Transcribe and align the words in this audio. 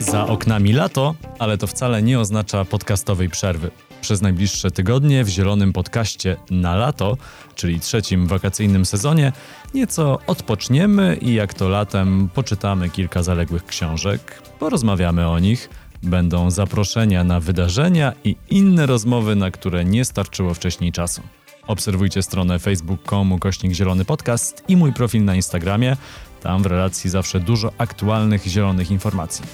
Za 0.00 0.26
oknami 0.26 0.72
lato, 0.72 1.14
ale 1.38 1.58
to 1.58 1.66
wcale 1.66 2.02
nie 2.02 2.20
oznacza 2.20 2.64
podcastowej 2.64 3.28
przerwy. 3.28 3.70
Przez 4.00 4.22
najbliższe 4.22 4.70
tygodnie 4.70 5.24
w 5.24 5.28
zielonym 5.28 5.72
podcaście 5.72 6.36
na 6.50 6.76
lato, 6.76 7.16
czyli 7.54 7.80
trzecim 7.80 8.26
wakacyjnym 8.26 8.86
sezonie, 8.86 9.32
nieco 9.74 10.18
odpoczniemy 10.26 11.18
i 11.20 11.34
jak 11.34 11.54
to 11.54 11.68
latem 11.68 12.28
poczytamy 12.34 12.90
kilka 12.90 13.22
zaległych 13.22 13.66
książek, 13.66 14.42
porozmawiamy 14.58 15.28
o 15.28 15.38
nich. 15.38 15.70
Będą 16.02 16.50
zaproszenia 16.50 17.24
na 17.24 17.40
wydarzenia 17.40 18.12
i 18.24 18.36
inne 18.50 18.86
rozmowy, 18.86 19.36
na 19.36 19.50
które 19.50 19.84
nie 19.84 20.04
starczyło 20.04 20.54
wcześniej 20.54 20.92
czasu. 20.92 21.22
Obserwujcie 21.66 22.22
stronę 22.22 22.58
facebook.com 22.58 23.38
kośnik 23.38 23.72
zielony 23.72 24.04
podcast 24.04 24.64
i 24.68 24.76
mój 24.76 24.92
profil 24.92 25.24
na 25.24 25.34
Instagramie. 25.34 25.96
Tam 26.44 26.62
w 26.62 26.66
relacji 26.66 27.10
zawsze 27.10 27.40
dużo 27.40 27.72
aktualnych 27.78 28.44
zielonych 28.46 28.90
informacji. 28.90 29.44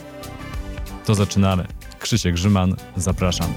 To 1.07 1.15
zaczynamy. 1.15 1.67
Krzysiek 1.99 2.35
Grzyman, 2.35 2.75
zapraszam. 2.97 3.53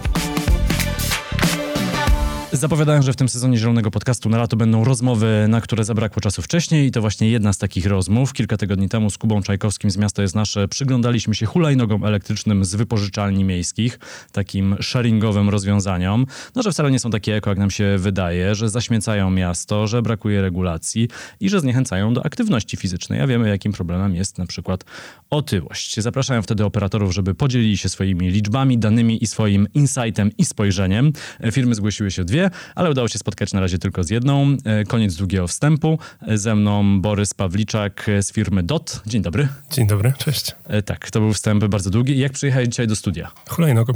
Zapowiadałem, 2.54 3.04
że 3.04 3.14
w 3.14 3.16
tym 3.16 3.30
sezonie 3.30 3.58
Zielonego 3.58 3.92
Podcastu 3.92 4.30
na 4.30 4.38
lato 4.38 4.58
będą 4.58 4.84
rozmowy, 4.84 5.46
na 5.50 5.62
które 5.62 5.84
zabrakło 5.84 6.22
czasu 6.22 6.42
wcześniej 6.42 6.88
i 6.88 6.92
to 6.92 7.02
właśnie 7.02 7.30
jedna 7.30 7.54
z 7.54 7.58
takich 7.58 7.86
rozmów. 7.86 8.34
Kilka 8.34 8.58
tygodni 8.58 8.90
temu 8.90 9.10
z 9.10 9.18
Kubą 9.18 9.42
Czajkowskim 9.42 9.92
z 9.92 9.98
Miasto 9.98 10.22
jest 10.22 10.36
Nasze 10.36 10.68
przyglądaliśmy 10.68 11.36
się 11.36 11.46
hulajnogom 11.46 12.04
elektrycznym 12.04 12.66
z 12.66 12.76
wypożyczalni 12.76 13.44
miejskich, 13.44 14.00
takim 14.32 14.76
sharingowym 14.82 15.50
rozwiązaniom. 15.50 16.26
No, 16.56 16.64
że 16.64 16.72
wcale 16.72 16.92
nie 16.92 17.00
są 17.00 17.10
takie 17.10 17.36
eko, 17.36 17.50
jak 17.50 17.60
nam 17.60 17.72
się 17.72 17.96
wydaje, 17.98 18.56
że 18.56 18.70
zaśmiecają 18.70 19.32
miasto, 19.32 19.88
że 19.88 20.02
brakuje 20.02 20.42
regulacji 20.42 21.08
i 21.40 21.50
że 21.50 21.60
zniechęcają 21.60 22.14
do 22.14 22.26
aktywności 22.26 22.78
fizycznej. 22.78 23.22
A 23.22 23.28
wiemy, 23.28 23.50
jakim 23.50 23.72
problemem 23.72 24.16
jest 24.16 24.38
na 24.38 24.46
przykład 24.46 24.84
otyłość. 25.30 26.00
Zapraszałem 26.00 26.44
wtedy 26.44 26.66
operatorów, 26.66 27.14
żeby 27.14 27.36
podzielili 27.36 27.78
się 27.78 27.90
swoimi 27.90 28.30
liczbami, 28.30 28.78
danymi 28.78 29.24
i 29.24 29.28
swoim 29.28 29.68
insightem 29.74 30.32
i 30.38 30.46
spojrzeniem. 30.46 31.14
Firmy 31.52 31.76
zgłosiły 31.76 32.12
się 32.12 32.26
dwie 32.26 32.43
ale 32.76 32.92
udało 32.92 33.08
się 33.08 33.20
spotkać 33.20 33.54
na 33.54 33.60
razie 33.60 33.78
tylko 33.78 34.04
z 34.04 34.10
jedną. 34.10 34.58
E, 34.66 34.84
koniec 34.84 35.16
długiego 35.16 35.48
wstępu. 35.48 36.00
E, 36.28 36.38
ze 36.38 36.56
mną 36.56 37.02
Borys 37.02 37.34
Pawliczak 37.34 38.10
z 38.22 38.32
firmy 38.32 38.64
DOT. 38.64 39.02
Dzień 39.06 39.22
dobry. 39.22 39.48
Dzień 39.72 39.88
dobry, 39.88 40.14
cześć. 40.18 40.52
E, 40.68 40.82
tak, 40.82 41.12
to 41.12 41.20
był 41.20 41.34
wstęp 41.34 41.66
bardzo 41.66 41.90
długi. 41.90 42.20
Jak 42.20 42.32
przyjechałeś 42.32 42.70
dzisiaj 42.70 42.88
do 42.88 42.96
studia? 42.96 43.32
Hulajnogą. 43.50 43.94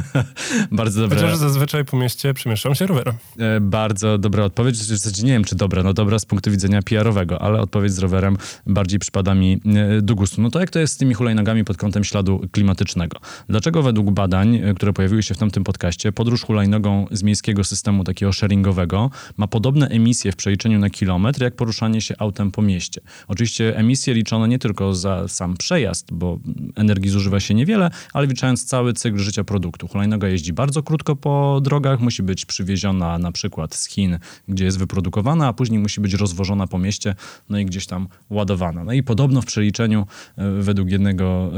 bardzo 0.72 1.00
dobre. 1.00 1.20
Chociaż 1.20 1.36
zazwyczaj 1.36 1.84
po 1.84 1.96
mieście 1.96 2.34
przemieszczam 2.34 2.74
się 2.74 2.86
rowerem. 2.86 3.14
Bardzo 3.60 4.18
dobra 4.18 4.44
odpowiedź. 4.44 4.76
W 4.76 4.82
zasadzie 4.82 5.22
nie 5.22 5.32
wiem, 5.32 5.44
czy 5.44 5.56
dobra. 5.56 5.82
No 5.82 5.92
dobra 5.92 6.18
z 6.18 6.24
punktu 6.24 6.50
widzenia 6.50 6.82
PR-owego, 6.82 7.42
ale 7.42 7.60
odpowiedź 7.60 7.92
z 7.92 7.98
rowerem 7.98 8.36
bardziej 8.66 8.98
przypada 8.98 9.34
mi 9.34 9.60
do 10.02 10.14
gustu. 10.14 10.42
No 10.42 10.50
to 10.50 10.60
jak 10.60 10.70
to 10.70 10.78
jest 10.78 10.94
z 10.94 10.96
tymi 10.96 11.14
hulajnogami 11.14 11.64
pod 11.64 11.76
kątem 11.76 12.04
śladu 12.04 12.48
klimatycznego? 12.52 13.18
Dlaczego 13.48 13.82
według 13.82 14.10
badań, 14.10 14.60
które 14.76 14.92
pojawiły 14.92 15.22
się 15.22 15.34
w 15.34 15.38
tamtym 15.38 15.64
podcaście, 15.64 16.12
podróż 16.12 16.42
hulajnogą 16.42 17.06
z 17.10 17.22
miejskiego 17.22 17.59
systemu 17.64 18.04
takiego 18.04 18.32
sharingowego 18.32 19.10
ma 19.36 19.46
podobne 19.46 19.88
emisje 19.88 20.32
w 20.32 20.36
przeliczeniu 20.36 20.78
na 20.78 20.90
kilometr, 20.90 21.42
jak 21.42 21.56
poruszanie 21.56 22.00
się 22.00 22.14
autem 22.18 22.50
po 22.50 22.62
mieście. 22.62 23.00
Oczywiście 23.28 23.76
emisje 23.76 24.14
liczono 24.14 24.46
nie 24.46 24.58
tylko 24.58 24.94
za 24.94 25.28
sam 25.28 25.56
przejazd, 25.56 26.12
bo 26.12 26.38
energii 26.76 27.10
zużywa 27.10 27.40
się 27.40 27.54
niewiele, 27.54 27.90
ale 28.12 28.26
wliczając 28.26 28.64
cały 28.64 28.92
cykl 28.92 29.18
życia 29.18 29.44
produktu. 29.44 29.88
Hulajnoga 29.88 30.28
jeździ 30.28 30.52
bardzo 30.52 30.82
krótko 30.82 31.16
po 31.16 31.60
drogach, 31.62 32.00
musi 32.00 32.22
być 32.22 32.46
przywieziona 32.46 33.18
na 33.18 33.32
przykład 33.32 33.74
z 33.74 33.88
Chin, 33.88 34.18
gdzie 34.48 34.64
jest 34.64 34.78
wyprodukowana, 34.78 35.46
a 35.46 35.52
później 35.52 35.80
musi 35.80 36.00
być 36.00 36.14
rozwożona 36.14 36.66
po 36.66 36.78
mieście, 36.78 37.14
no 37.48 37.58
i 37.58 37.66
gdzieś 37.66 37.86
tam 37.86 38.08
ładowana. 38.30 38.84
No 38.84 38.92
i 38.92 39.02
podobno 39.02 39.42
w 39.42 39.46
przeliczeniu 39.46 40.06
e, 40.36 40.50
według 40.50 40.90
jednego 40.90 41.50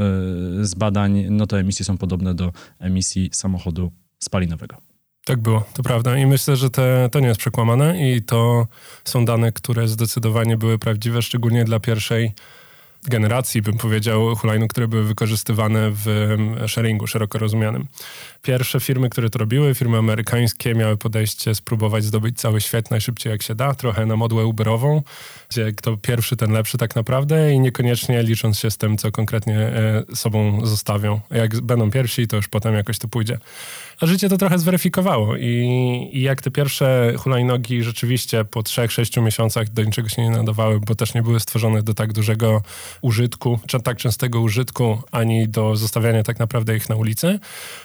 e, 0.61 0.65
z 0.65 0.73
badań, 0.73 1.25
no 1.29 1.47
te 1.47 1.57
emisje 1.57 1.85
są 1.85 1.97
podobne 1.97 2.35
do 2.35 2.51
emisji 2.79 3.29
samochodu 3.33 3.91
spalinowego. 4.19 4.92
Tak 5.25 5.39
było, 5.39 5.63
to 5.73 5.83
prawda. 5.83 6.17
I 6.17 6.25
myślę, 6.25 6.55
że 6.55 6.69
te, 6.69 7.09
to 7.11 7.19
nie 7.19 7.27
jest 7.27 7.39
przekłamane 7.39 8.11
i 8.11 8.21
to 8.21 8.67
są 9.03 9.25
dane, 9.25 9.51
które 9.51 9.87
zdecydowanie 9.87 10.57
były 10.57 10.79
prawdziwe, 10.79 11.21
szczególnie 11.21 11.65
dla 11.65 11.79
pierwszej 11.79 12.33
generacji, 13.07 13.61
bym 13.61 13.77
powiedział, 13.77 14.35
hulajnóg, 14.35 14.71
które 14.71 14.87
były 14.87 15.03
wykorzystywane 15.03 15.91
w 15.91 16.05
sharingu 16.67 17.07
szeroko 17.07 17.39
rozumianym. 17.39 17.87
Pierwsze 18.41 18.79
firmy, 18.79 19.09
które 19.09 19.29
to 19.29 19.39
robiły, 19.39 19.75
firmy 19.75 19.97
amerykańskie, 19.97 20.75
miały 20.75 20.97
podejście 20.97 21.55
spróbować 21.55 22.03
zdobyć 22.03 22.39
cały 22.39 22.61
świat 22.61 22.91
najszybciej 22.91 23.31
jak 23.31 23.43
się 23.43 23.55
da, 23.55 23.73
trochę 23.73 24.05
na 24.05 24.15
modłę 24.15 24.45
Uberową, 24.45 25.01
gdzie 25.49 25.71
kto 25.71 25.97
pierwszy, 25.97 26.37
ten 26.37 26.51
lepszy 26.51 26.77
tak 26.77 26.95
naprawdę 26.95 27.53
i 27.53 27.59
niekoniecznie 27.59 28.23
licząc 28.23 28.59
się 28.59 28.71
z 28.71 28.77
tym, 28.77 28.97
co 28.97 29.11
konkretnie 29.11 29.59
e, 29.59 30.03
sobą 30.15 30.65
zostawią. 30.65 31.19
Jak 31.31 31.61
będą 31.61 31.91
pierwsi, 31.91 32.27
to 32.27 32.35
już 32.35 32.47
potem 32.47 32.73
jakoś 32.73 32.99
to 32.99 33.07
pójdzie. 33.07 33.37
A 34.01 34.05
życie 34.05 34.29
to 34.29 34.37
trochę 34.37 34.59
zweryfikowało 34.59 35.37
i, 35.37 36.09
i 36.13 36.21
jak 36.21 36.41
te 36.41 36.51
pierwsze 36.51 37.13
hulajnogi 37.17 37.83
rzeczywiście 37.83 38.45
po 38.45 38.61
3-6 38.61 39.21
miesiącach 39.21 39.69
do 39.69 39.83
niczego 39.83 40.09
się 40.09 40.21
nie 40.21 40.29
nadawały, 40.29 40.79
bo 40.79 40.95
też 40.95 41.13
nie 41.13 41.23
były 41.23 41.39
stworzone 41.39 41.83
do 41.83 41.93
tak 41.93 42.13
dużego 42.13 42.61
użytku, 43.01 43.59
czy 43.67 43.79
tak 43.79 43.97
częstego 43.97 44.41
użytku, 44.41 45.01
ani 45.11 45.49
do 45.49 45.75
zostawiania 45.75 46.23
tak 46.23 46.39
naprawdę 46.39 46.75
ich 46.75 46.89
na 46.89 46.95
ulicy, 46.95 47.39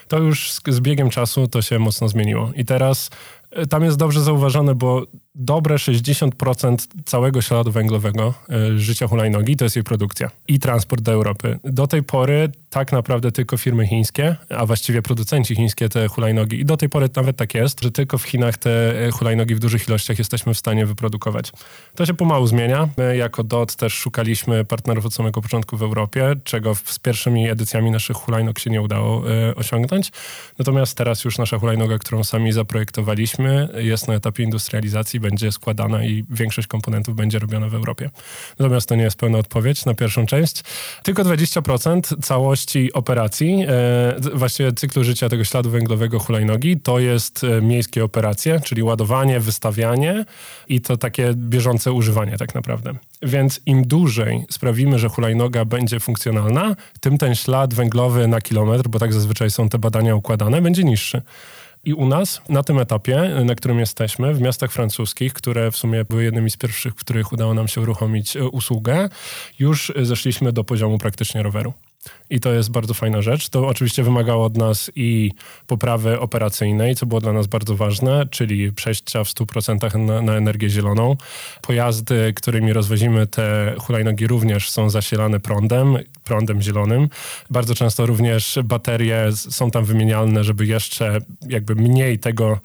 to 0.07 0.17
już 0.17 0.51
z, 0.51 0.61
z 0.67 0.79
biegiem 0.79 1.09
czasu 1.09 1.47
to 1.47 1.61
się 1.61 1.79
mocno 1.79 2.09
zmieniło. 2.09 2.51
I 2.55 2.65
teraz 2.65 3.09
e, 3.51 3.65
tam 3.65 3.83
jest 3.83 3.97
dobrze 3.97 4.21
zauważone, 4.21 4.75
bo 4.75 5.05
dobre 5.39 5.75
60% 5.75 6.77
całego 7.05 7.41
śladu 7.41 7.71
węglowego 7.71 8.33
y, 8.73 8.79
życia 8.79 9.07
hulajnogi 9.07 9.55
to 9.55 9.65
jest 9.65 9.75
jej 9.75 9.83
produkcja 9.83 10.29
i 10.47 10.59
transport 10.59 11.01
do 11.01 11.11
Europy. 11.11 11.59
Do 11.63 11.87
tej 11.87 12.03
pory 12.03 12.51
tak 12.69 12.91
naprawdę 12.91 13.31
tylko 13.31 13.57
firmy 13.57 13.87
chińskie, 13.87 14.35
a 14.49 14.65
właściwie 14.65 15.01
producenci 15.01 15.55
chińskie 15.55 15.89
te 15.89 16.07
hulajnogi 16.07 16.59
i 16.59 16.65
do 16.65 16.77
tej 16.77 16.89
pory 16.89 17.09
nawet 17.15 17.37
tak 17.37 17.53
jest, 17.53 17.83
że 17.83 17.91
tylko 17.91 18.17
w 18.17 18.23
Chinach 18.23 18.57
te 18.57 19.05
e, 19.05 19.11
hulajnogi 19.11 19.55
w 19.55 19.59
dużych 19.59 19.87
ilościach 19.87 20.19
jesteśmy 20.19 20.53
w 20.53 20.57
stanie 20.57 20.85
wyprodukować. 20.85 21.51
To 21.95 22.05
się 22.05 22.13
pomału 22.13 22.47
zmienia. 22.47 22.89
My 22.97 23.17
jako 23.17 23.43
DOT 23.43 23.75
też 23.75 23.93
szukaliśmy 23.93 24.65
partnerów 24.65 25.05
od 25.05 25.13
samego 25.13 25.41
początku 25.41 25.77
w 25.77 25.83
Europie, 25.83 26.35
czego 26.43 26.75
z 26.75 26.99
pierwszymi 26.99 27.49
edycjami 27.49 27.91
naszych 27.91 28.17
hulajnog 28.17 28.59
się 28.59 28.69
nie 28.69 28.81
udało 28.81 29.31
y, 29.31 29.55
osiągnąć. 29.55 30.11
Natomiast 30.59 30.97
teraz 30.97 31.25
już 31.25 31.37
nasza 31.37 31.59
hulajnoga, 31.59 31.97
którą 31.97 32.23
sami 32.23 32.51
zaprojektowaliśmy, 32.51 33.69
jest 33.77 34.07
na 34.07 34.13
etapie 34.13 34.43
industrializacji, 34.43 35.19
będzie 35.29 35.51
składana 35.51 36.03
i 36.03 36.25
większość 36.29 36.67
komponentów 36.67 37.15
będzie 37.15 37.39
robiona 37.39 37.69
w 37.69 37.73
Europie. 37.73 38.09
Natomiast 38.59 38.89
to 38.89 38.95
nie 38.95 39.03
jest 39.03 39.17
pełna 39.17 39.37
odpowiedź 39.37 39.85
na 39.85 39.93
pierwszą 39.93 40.25
część. 40.25 40.63
Tylko 41.03 41.23
20% 41.23 42.21
całości 42.21 42.93
operacji, 42.93 43.65
e, 43.67 44.15
właściwie 44.33 44.73
cyklu 44.73 45.03
życia 45.03 45.29
tego 45.29 45.43
śladu 45.43 45.69
węglowego 45.69 46.19
hulajnogi, 46.19 46.79
to 46.79 46.99
jest 46.99 47.43
e, 47.43 47.61
miejskie 47.61 48.03
operacje, 48.03 48.59
czyli 48.59 48.83
ładowanie, 48.83 49.39
wystawianie 49.39 50.25
i 50.67 50.81
to 50.81 50.97
takie 50.97 51.33
bieżące 51.35 51.91
używanie 51.91 52.37
tak 52.37 52.55
naprawdę. 52.55 52.93
Więc 53.21 53.61
im 53.65 53.87
dłużej 53.87 54.45
sprawimy, 54.49 54.99
że 54.99 55.09
hulajnoga 55.09 55.65
będzie 55.65 55.99
funkcjonalna, 55.99 56.75
tym 56.99 57.17
ten 57.17 57.35
ślad 57.35 57.73
węglowy 57.73 58.27
na 58.27 58.41
kilometr, 58.41 58.89
bo 58.89 58.99
tak 58.99 59.13
zazwyczaj 59.13 59.51
są 59.51 59.69
te 59.69 59.79
badania 59.79 60.15
układane, 60.15 60.61
będzie 60.61 60.83
niższy. 60.83 61.21
I 61.85 61.93
u 61.93 62.05
nas 62.05 62.41
na 62.49 62.63
tym 62.63 62.79
etapie, 62.79 63.41
na 63.45 63.55
którym 63.55 63.79
jesteśmy, 63.79 64.33
w 64.33 64.41
miastach 64.41 64.71
francuskich, 64.71 65.33
które 65.33 65.71
w 65.71 65.77
sumie 65.77 66.05
były 66.05 66.23
jednymi 66.23 66.49
z 66.49 66.57
pierwszych, 66.57 66.93
w 66.93 66.95
których 66.95 67.33
udało 67.33 67.53
nam 67.53 67.67
się 67.67 67.81
uruchomić 67.81 68.35
e, 68.35 68.47
usługę, 68.47 69.09
już 69.59 69.93
zeszliśmy 70.01 70.53
do 70.53 70.63
poziomu 70.63 70.97
praktycznie 70.97 71.43
roweru. 71.43 71.73
I 72.29 72.39
to 72.39 72.53
jest 72.53 72.71
bardzo 72.71 72.93
fajna 72.93 73.21
rzecz. 73.21 73.49
To 73.49 73.67
oczywiście 73.67 74.03
wymagało 74.03 74.45
od 74.45 74.57
nas 74.57 74.91
i 74.95 75.31
poprawy 75.67 76.19
operacyjnej, 76.19 76.95
co 76.95 77.05
było 77.05 77.21
dla 77.21 77.33
nas 77.33 77.47
bardzo 77.47 77.75
ważne, 77.75 78.25
czyli 78.31 78.73
przejścia 78.73 79.23
w 79.23 79.27
100% 79.27 79.99
na, 79.99 80.21
na 80.21 80.33
energię 80.33 80.69
zieloną. 80.69 81.17
Pojazdy, 81.61 82.33
którymi 82.35 82.73
rozwozimy 82.73 83.27
te 83.27 83.75
hulajnogi 83.79 84.27
również 84.27 84.69
są 84.69 84.89
zasilane 84.89 85.39
prądem, 85.39 85.97
prądem 86.23 86.61
zielonym. 86.61 87.09
Bardzo 87.49 87.75
często 87.75 88.05
również 88.05 88.59
baterie 88.63 89.29
są 89.33 89.71
tam 89.71 89.85
wymienialne, 89.85 90.43
żeby 90.43 90.65
jeszcze 90.65 91.19
jakby 91.47 91.75
mniej 91.75 92.19
tego 92.19 92.59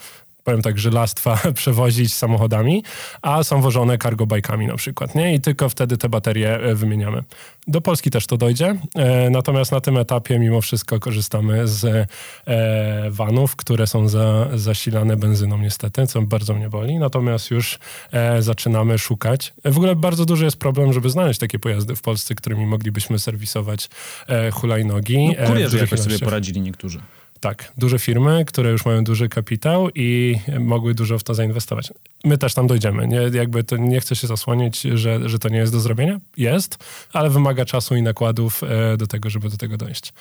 powiem 0.44 0.62
tak, 0.62 0.79
żelastwa 0.79 1.38
przewozić 1.55 2.14
samochodami, 2.14 2.85
a 3.23 3.43
są 3.43 3.61
wożone 3.61 3.99
cargo 3.99 4.26
bike'ami 4.26 4.67
na 4.67 4.76
przykład, 4.76 5.14
nie? 5.14 5.35
I 5.35 5.41
tylko 5.41 5.69
wtedy 5.69 5.96
te 5.96 6.08
baterie 6.08 6.55
e, 6.55 6.75
wymieniamy. 6.75 7.23
Do 7.67 7.81
Polski 7.81 8.11
też 8.11 8.26
to 8.26 8.37
dojdzie, 8.37 8.76
e, 8.94 9.31
natomiast 9.31 9.73
na 9.73 9.81
tym 9.81 9.96
etapie 9.96 10.38
mimo 10.38 10.61
wszystko 10.61 11.00
korzystamy 11.00 11.69
z 11.69 11.85
e, 11.85 13.11
vanów, 13.11 13.56
które 13.56 13.87
są 13.87 14.08
za, 14.08 14.49
zasilane 14.55 15.17
benzyną 15.17 15.58
niestety, 15.58 16.06
co 16.06 16.23
bardzo 16.23 16.55
mnie 16.55 16.69
boli, 16.69 16.99
natomiast 16.99 17.50
już 17.50 17.79
e, 18.12 18.43
zaczynamy 18.43 18.99
szukać. 18.99 19.55
W 19.64 19.76
ogóle 19.76 19.97
bardzo 19.97 20.25
duży 20.25 20.44
jest 20.44 20.56
problem, 20.56 20.93
żeby 20.93 21.11
znaleźć 21.11 21.40
takie 21.40 21.58
pojazdy 21.58 21.97
w 21.97 22.02
Polsce, 22.02 22.35
którymi 22.35 22.67
moglibyśmy 22.67 23.19
serwisować 23.19 23.88
e, 24.29 24.50
hulajnogi. 24.50 25.37
No, 25.40 25.47
kurierzy 25.47 25.79
jakoś 25.79 26.00
sobie 26.00 26.19
poradzili 26.19 26.61
niektórzy. 26.61 27.00
Tak, 27.44 27.73
duże 27.79 27.99
firmy, 27.99 28.44
które 28.44 28.70
już 28.70 28.87
mają 28.87 29.05
duży 29.05 29.29
kapitał 29.29 29.88
i 29.94 30.38
mogły 30.61 30.94
dużo 30.94 31.19
w 31.19 31.25
to 31.25 31.35
zainwestować. 31.35 31.93
My 32.25 32.38
też 32.38 32.55
tam 32.55 32.67
dojdziemy. 32.67 33.08
Nie, 33.08 33.20
jakby 33.32 33.64
to 33.64 33.76
nie 33.76 34.00
chcę 34.00 34.17
się 34.17 34.26
zasłonić, 34.26 34.81
że, 34.81 35.29
że 35.29 35.38
to 35.38 35.49
nie 35.49 35.58
jest 35.58 35.73
do 35.73 35.81
zrobienia. 35.81 36.20
Jest, 36.37 36.79
ale 37.12 37.31
wymaga 37.31 37.64
czasu 37.64 37.96
i 37.96 38.02
nakładów 38.02 38.62
e, 38.62 38.96
do 38.96 39.06
tego, 39.06 39.31
żeby 39.31 39.49
do 39.49 39.56
tego 39.56 39.76
dojść. 39.76 40.12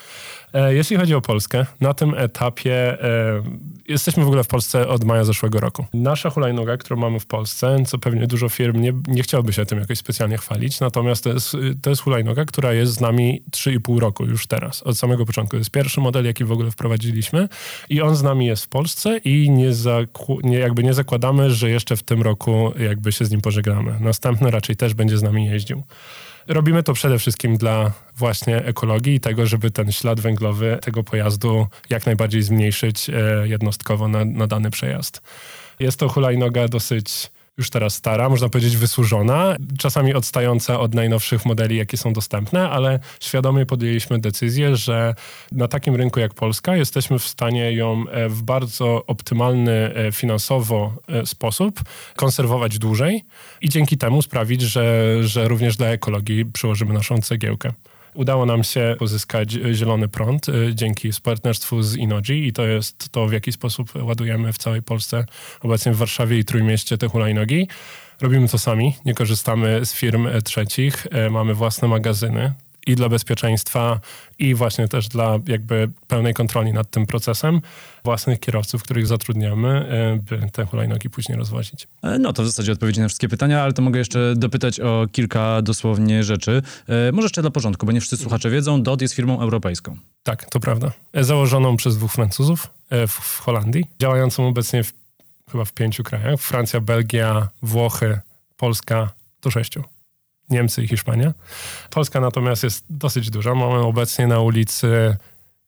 E, 0.52 0.74
jeśli 0.74 0.96
chodzi 0.96 1.14
o 1.14 1.20
Polskę, 1.20 1.66
na 1.80 1.94
tym 1.94 2.14
etapie 2.14 3.02
e, 3.04 3.42
jesteśmy 3.88 4.24
w 4.24 4.26
ogóle 4.26 4.44
w 4.44 4.48
Polsce 4.48 4.88
od 4.88 5.04
maja 5.04 5.24
zeszłego 5.24 5.60
roku. 5.60 5.86
Nasza 5.94 6.30
hulajnoga, 6.30 6.76
którą 6.76 6.96
mamy 6.96 7.20
w 7.20 7.26
Polsce, 7.26 7.76
co 7.86 7.98
pewnie 7.98 8.26
dużo 8.26 8.48
firm 8.48 8.80
nie, 8.80 8.92
nie 9.06 9.22
chciałoby 9.22 9.52
się 9.52 9.66
tym 9.66 9.78
jakoś 9.78 9.98
specjalnie 9.98 10.38
chwalić, 10.38 10.80
natomiast 10.80 11.24
to 11.24 11.30
jest, 11.30 11.56
to 11.82 11.90
jest 11.90 12.02
hulajnoga, 12.02 12.44
która 12.44 12.72
jest 12.72 12.92
z 12.92 13.00
nami 13.00 13.42
3,5 13.50 13.98
roku 13.98 14.24
już 14.24 14.46
teraz, 14.46 14.82
od 14.82 14.98
samego 14.98 15.26
początku. 15.26 15.50
To 15.50 15.58
jest 15.58 15.70
pierwszy 15.70 16.00
model, 16.00 16.24
jaki 16.24 16.44
w 16.44 16.52
ogóle 16.52 16.70
wprowadziliśmy 17.14 17.48
i 17.88 18.02
on 18.02 18.16
z 18.16 18.22
nami 18.22 18.46
jest 18.46 18.64
w 18.64 18.68
Polsce 18.68 19.18
i 19.18 19.50
nie, 19.50 19.70
nie, 20.42 20.58
jakby 20.58 20.84
nie 20.84 20.94
zakładamy, 20.94 21.50
że 21.50 21.70
jeszcze 21.70 21.96
w 21.96 22.02
tym 22.02 22.22
roku 22.22 22.72
jakby 22.78 23.12
się 23.12 23.24
z 23.24 23.30
nim 23.30 23.40
pożegnamy. 23.40 23.96
Następny 24.00 24.50
raczej 24.50 24.76
też 24.76 24.94
będzie 24.94 25.18
z 25.18 25.22
nami 25.22 25.46
jeździł. 25.46 25.82
Robimy 26.48 26.82
to 26.82 26.92
przede 26.92 27.18
wszystkim 27.18 27.56
dla 27.56 27.92
właśnie 28.16 28.64
ekologii 28.64 29.14
i 29.14 29.20
tego, 29.20 29.46
żeby 29.46 29.70
ten 29.70 29.92
ślad 29.92 30.20
węglowy 30.20 30.78
tego 30.82 31.02
pojazdu 31.02 31.66
jak 31.90 32.06
najbardziej 32.06 32.42
zmniejszyć 32.42 33.10
e, 33.10 33.48
jednostkowo 33.48 34.08
na, 34.08 34.24
na 34.24 34.46
dany 34.46 34.70
przejazd. 34.70 35.22
Jest 35.80 35.98
to 35.98 36.08
hulajnoga 36.08 36.68
dosyć 36.68 37.30
już 37.58 37.70
teraz 37.70 37.94
stara, 37.94 38.28
można 38.28 38.48
powiedzieć 38.48 38.76
wysłużona, 38.76 39.56
czasami 39.78 40.14
odstająca 40.14 40.80
od 40.80 40.94
najnowszych 40.94 41.46
modeli, 41.46 41.76
jakie 41.76 41.96
są 41.96 42.12
dostępne, 42.12 42.70
ale 42.70 43.00
świadomie 43.20 43.66
podjęliśmy 43.66 44.18
decyzję, 44.18 44.76
że 44.76 45.14
na 45.52 45.68
takim 45.68 45.96
rynku 45.96 46.20
jak 46.20 46.34
Polska 46.34 46.76
jesteśmy 46.76 47.18
w 47.18 47.28
stanie 47.28 47.72
ją 47.72 48.04
e, 48.08 48.28
w 48.28 48.42
bardzo 48.42 49.06
optymalny 49.06 49.94
e, 49.94 50.12
finansowo 50.12 50.92
e, 51.08 51.26
sposób 51.26 51.80
konserwować 52.16 52.78
dłużej 52.78 53.24
i 53.60 53.68
dzięki 53.68 53.98
temu 53.98 54.22
sprawić, 54.22 54.62
że, 54.62 55.16
że 55.22 55.48
również 55.48 55.76
dla 55.76 55.86
ekologii 55.86 56.44
przyłożymy 56.44 56.94
naszą 56.94 57.18
cegiełkę. 57.18 57.72
Udało 58.14 58.46
nam 58.46 58.64
się 58.64 58.96
pozyskać 58.98 59.50
zielony 59.72 60.08
prąd 60.08 60.48
y, 60.48 60.74
dzięki 60.74 61.10
partnerstwu 61.22 61.82
z 61.82 61.96
Inoji 61.96 62.46
i 62.46 62.52
to 62.52 62.66
jest 62.66 63.08
to, 63.08 63.26
w 63.26 63.32
jaki 63.32 63.52
sposób 63.52 63.92
ładujemy 64.02 64.52
w 64.52 64.58
całej 64.58 64.82
Polsce, 64.82 65.24
obecnie 65.60 65.92
w 65.92 65.96
Warszawie 65.96 66.38
i 66.38 66.44
Trójmieście 66.44 66.98
te 66.98 67.08
hulajnogi. 67.08 67.68
Robimy 68.20 68.48
to 68.48 68.58
sami, 68.58 68.96
nie 69.04 69.14
korzystamy 69.14 69.84
z 69.84 69.94
firm 69.94 70.28
trzecich, 70.44 71.06
y, 71.26 71.30
mamy 71.30 71.54
własne 71.54 71.88
magazyny, 71.88 72.52
i 72.86 72.94
dla 72.94 73.08
bezpieczeństwa, 73.08 74.00
i 74.38 74.54
właśnie 74.54 74.88
też 74.88 75.08
dla 75.08 75.38
jakby 75.46 75.90
pełnej 76.08 76.34
kontroli 76.34 76.72
nad 76.72 76.90
tym 76.90 77.06
procesem 77.06 77.60
własnych 78.04 78.40
kierowców, 78.40 78.82
których 78.82 79.06
zatrudniamy, 79.06 79.68
e, 79.68 80.18
by 80.22 80.50
te 80.50 80.66
hulajnogi 80.66 81.10
później 81.10 81.38
rozwozić. 81.38 81.88
E, 82.02 82.18
no 82.18 82.32
to 82.32 82.42
w 82.42 82.46
zasadzie 82.46 82.72
odpowiedzi 82.72 83.00
na 83.00 83.08
wszystkie 83.08 83.28
pytania, 83.28 83.62
ale 83.62 83.72
to 83.72 83.82
mogę 83.82 83.98
jeszcze 83.98 84.34
dopytać 84.36 84.80
o 84.80 85.06
kilka 85.12 85.62
dosłownie 85.62 86.24
rzeczy. 86.24 86.62
E, 86.88 87.12
może 87.12 87.24
jeszcze 87.26 87.42
dla 87.42 87.50
porządku, 87.50 87.86
bo 87.86 87.92
nie 87.92 88.00
wszyscy 88.00 88.16
słuchacze 88.16 88.50
wiedzą, 88.50 88.82
DOT 88.82 89.02
jest 89.02 89.14
firmą 89.14 89.40
europejską. 89.40 89.96
Tak, 90.22 90.50
to 90.50 90.60
prawda. 90.60 90.92
Założoną 91.14 91.76
przez 91.76 91.96
dwóch 91.96 92.12
Francuzów 92.12 92.70
w 93.08 93.40
Holandii, 93.40 93.84
działającą 94.00 94.48
obecnie 94.48 94.84
w, 94.84 94.92
chyba 95.50 95.64
w 95.64 95.72
pięciu 95.72 96.02
krajach. 96.02 96.40
Francja, 96.40 96.80
Belgia, 96.80 97.48
Włochy, 97.62 98.20
Polska, 98.56 99.10
to 99.40 99.50
sześciu. 99.50 99.93
Niemcy 100.50 100.82
i 100.82 100.88
Hiszpania. 100.88 101.34
Polska 101.90 102.20
natomiast 102.20 102.62
jest 102.62 102.84
dosyć 102.90 103.30
duża. 103.30 103.54
Mamy 103.54 103.78
obecnie 103.78 104.26
na 104.26 104.40
ulicy 104.40 105.16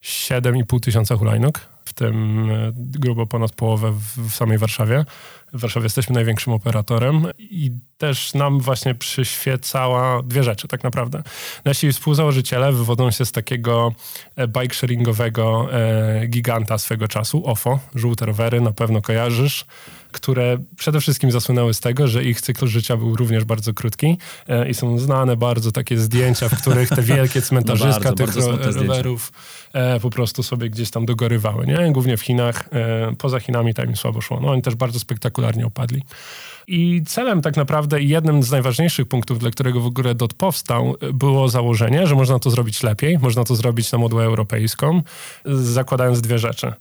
7,5 0.02 0.81
tysiąca 0.81 1.17
hulajnóg, 1.17 1.61
w 1.87 1.93
tym 1.93 2.49
e, 2.50 2.73
grubo 2.75 3.27
ponad 3.27 3.53
połowę 3.53 3.93
w, 4.17 4.35
samej 4.35 4.59
Warszawie. 4.59 5.05
W 5.53 5.61
Warszawie 5.61 5.85
jesteśmy 5.85 6.15
największym 6.15 6.53
operatorem 6.53 7.27
i 7.38 7.71
też 7.99 8.35
nam 8.35 8.61
właśnie 8.61 8.94
przyświecała 8.94 10.23
dwie 10.23 10.43
rzeczy 10.43 10.69
tak 10.69 10.85
naprawdę. 10.85 11.23
Nasi 11.65 11.93
współzałożyciele 11.93 12.73
wywodzą 12.73 13.11
się 13.11 13.25
z 13.25 13.33
takiego 13.33 13.93
e, 14.37 14.49
bike 14.49 14.75
sharingowego 14.75 15.69
e, 15.73 16.27
giganta 16.27 16.79
swego 16.79 17.09
czasu, 17.09 17.47
OFO, 17.47 17.79
żółte 17.94 18.27
rowery, 18.27 18.61
na 18.61 18.73
pewno 18.73 19.03
kojarzysz 19.03 19.67
które 20.17 20.59
przede 20.77 21.00
wszystkim 21.00 21.31
zasłynęły 21.31 21.75
z 21.75 21.81
tego, 21.81 22.09
że 22.09 22.25
ich 22.25 22.41
cykl 22.41 22.67
życia 22.67 22.97
był 22.97 23.17
również 23.17 23.44
bardzo 23.44 23.75
krótki 23.75 24.19
i 24.69 24.75
są 24.75 24.99
znane 24.99 25.37
bardzo 25.37 25.73
takie 25.73 25.99
zdjęcia, 25.99 26.49
w 26.49 26.61
których 26.61 26.88
te 26.88 27.03
wielkie 27.03 27.43
cmentarzyska 27.49 28.11
no 28.11 28.15
tych 28.15 28.37
rowerów 28.77 29.33
e, 29.73 30.00
po 30.00 30.11
prostu 30.11 30.43
sobie 30.43 30.71
gdzieś 30.71 30.91
tam 30.91 31.06
dogorywały, 31.06 31.67
nie? 31.67 31.75
Głównie 31.93 32.17
w 32.17 32.20
Chinach, 32.20 32.69
e, 32.73 33.12
poza 33.19 33.40
Chinami 33.40 33.75
tam 33.75 33.87
im 33.87 33.96
słabo 33.96 34.20
szło. 34.20 34.40
No 34.40 34.49
oni 34.49 34.62
też 34.62 34.75
bardzo 34.75 35.00
spektakularnie 35.00 35.67
opadli. 35.67 36.02
I 36.67 37.02
celem 37.06 37.43
tak 37.43 37.56
naprawdę 37.56 38.00
i 38.00 38.08
jednym 38.08 38.43
z 38.43 38.50
najważniejszych 38.50 39.08
punktów, 39.08 39.38
dla 39.38 39.50
którego 39.50 39.81
w 39.81 39.87
ogóle 39.87 40.14
DOT 40.14 40.34
powstał, 40.34 40.96
było 41.14 41.49
założenie, 41.49 42.06
że 42.06 42.14
można 42.14 42.38
to 42.38 42.50
zrobić 42.50 42.82
lepiej, 42.82 43.19
można 43.19 43.44
to 43.44 43.56
zrobić 43.56 43.93
na 43.93 43.99
modułę 43.99 44.25
europejską, 44.25 45.02
zakładając 45.44 46.20
dwie 46.20 46.38
rzeczy. 46.38 46.73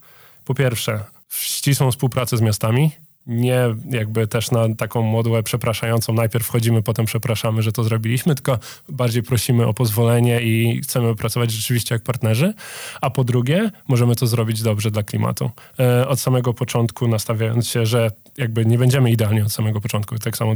Po 0.45 0.56
pierwsze, 0.56 1.03
ścisłą 1.30 1.92
współpracę 1.92 2.38
z 2.38 2.42
miastami, 2.42 2.92
nie 3.27 3.75
jakby 3.89 4.27
też 4.27 4.51
na 4.51 4.75
taką 4.75 5.01
modłę 5.01 5.44
przepraszającą, 5.44 6.13
najpierw 6.13 6.45
wchodzimy, 6.45 6.81
potem 6.81 7.06
przepraszamy, 7.06 7.62
że 7.62 7.72
to 7.72 7.83
zrobiliśmy, 7.83 8.36
tylko 8.36 8.60
bardziej 8.89 9.24
prosimy 9.24 9.68
o 9.68 9.74
pozwolenie 9.74 10.42
i 10.42 10.81
chcemy 10.81 11.16
pracować 11.16 11.51
rzeczywiście 11.51 11.95
jak 11.95 12.04
partnerzy, 12.04 12.54
a 13.01 13.10
po 13.10 13.24
drugie 13.24 13.72
możemy 13.88 14.16
to 14.16 14.27
zrobić 14.27 14.62
dobrze 14.62 14.92
dla 14.92 15.04
klimatu. 15.04 15.51
E, 15.80 16.07
od 16.07 16.19
samego 16.19 16.54
początku 16.54 17.07
nastawiając 17.07 17.68
się, 17.68 17.86
że 17.86 18.12
jakby 18.38 18.66
nie 18.66 18.77
będziemy 18.77 19.12
idealni 19.12 19.42
od 19.42 19.51
samego 19.51 19.81
początku. 19.81 20.19
Tak 20.19 20.38
samo 20.38 20.56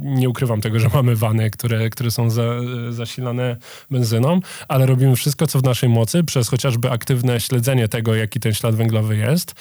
nie 0.00 0.28
ukrywam 0.28 0.60
tego, 0.60 0.80
że 0.80 0.88
mamy 0.94 1.16
wany, 1.16 1.50
które, 1.50 1.90
które 1.90 2.10
są 2.10 2.30
za, 2.30 2.42
zasilane 2.90 3.56
benzyną, 3.90 4.40
ale 4.68 4.86
robimy 4.86 5.16
wszystko, 5.16 5.46
co 5.46 5.58
w 5.58 5.62
naszej 5.62 5.88
mocy, 5.88 6.24
przez 6.24 6.48
chociażby 6.48 6.90
aktywne 6.90 7.40
śledzenie 7.40 7.88
tego, 7.88 8.14
jaki 8.14 8.40
ten 8.40 8.54
ślad 8.54 8.74
węglowy 8.74 9.16
jest, 9.16 9.54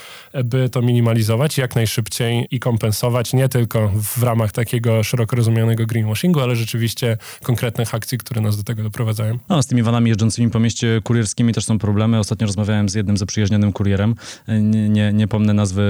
by 0.43 0.69
to 0.69 0.81
minimalizować 0.81 1.57
jak 1.57 1.75
najszybciej 1.75 2.42
i 2.51 2.59
kompensować 2.59 3.33
nie 3.33 3.49
tylko 3.49 3.91
w 3.95 4.23
ramach 4.23 4.51
takiego 4.51 5.03
szeroko 5.03 5.35
rozumianego 5.35 5.85
greenwashingu, 5.85 6.39
ale 6.39 6.55
rzeczywiście 6.55 7.17
konkretnych 7.43 7.95
akcji, 7.95 8.17
które 8.17 8.41
nas 8.41 8.57
do 8.57 8.63
tego 8.63 8.83
doprowadzają. 8.83 9.39
No, 9.49 9.63
z 9.63 9.67
tymi 9.67 9.83
vanami 9.83 10.09
jeżdżącymi 10.09 10.51
po 10.51 10.59
mieście 10.59 11.01
kurierskimi 11.03 11.53
też 11.53 11.65
są 11.65 11.79
problemy. 11.79 12.19
Ostatnio 12.19 12.47
rozmawiałem 12.47 12.89
z 12.89 12.93
jednym 12.93 13.17
zaprzyjaźnionym 13.17 13.73
kurierem. 13.73 14.15
Nie, 14.47 14.89
nie, 14.89 15.13
nie 15.13 15.27
pomnę 15.27 15.53
nazwy 15.53 15.83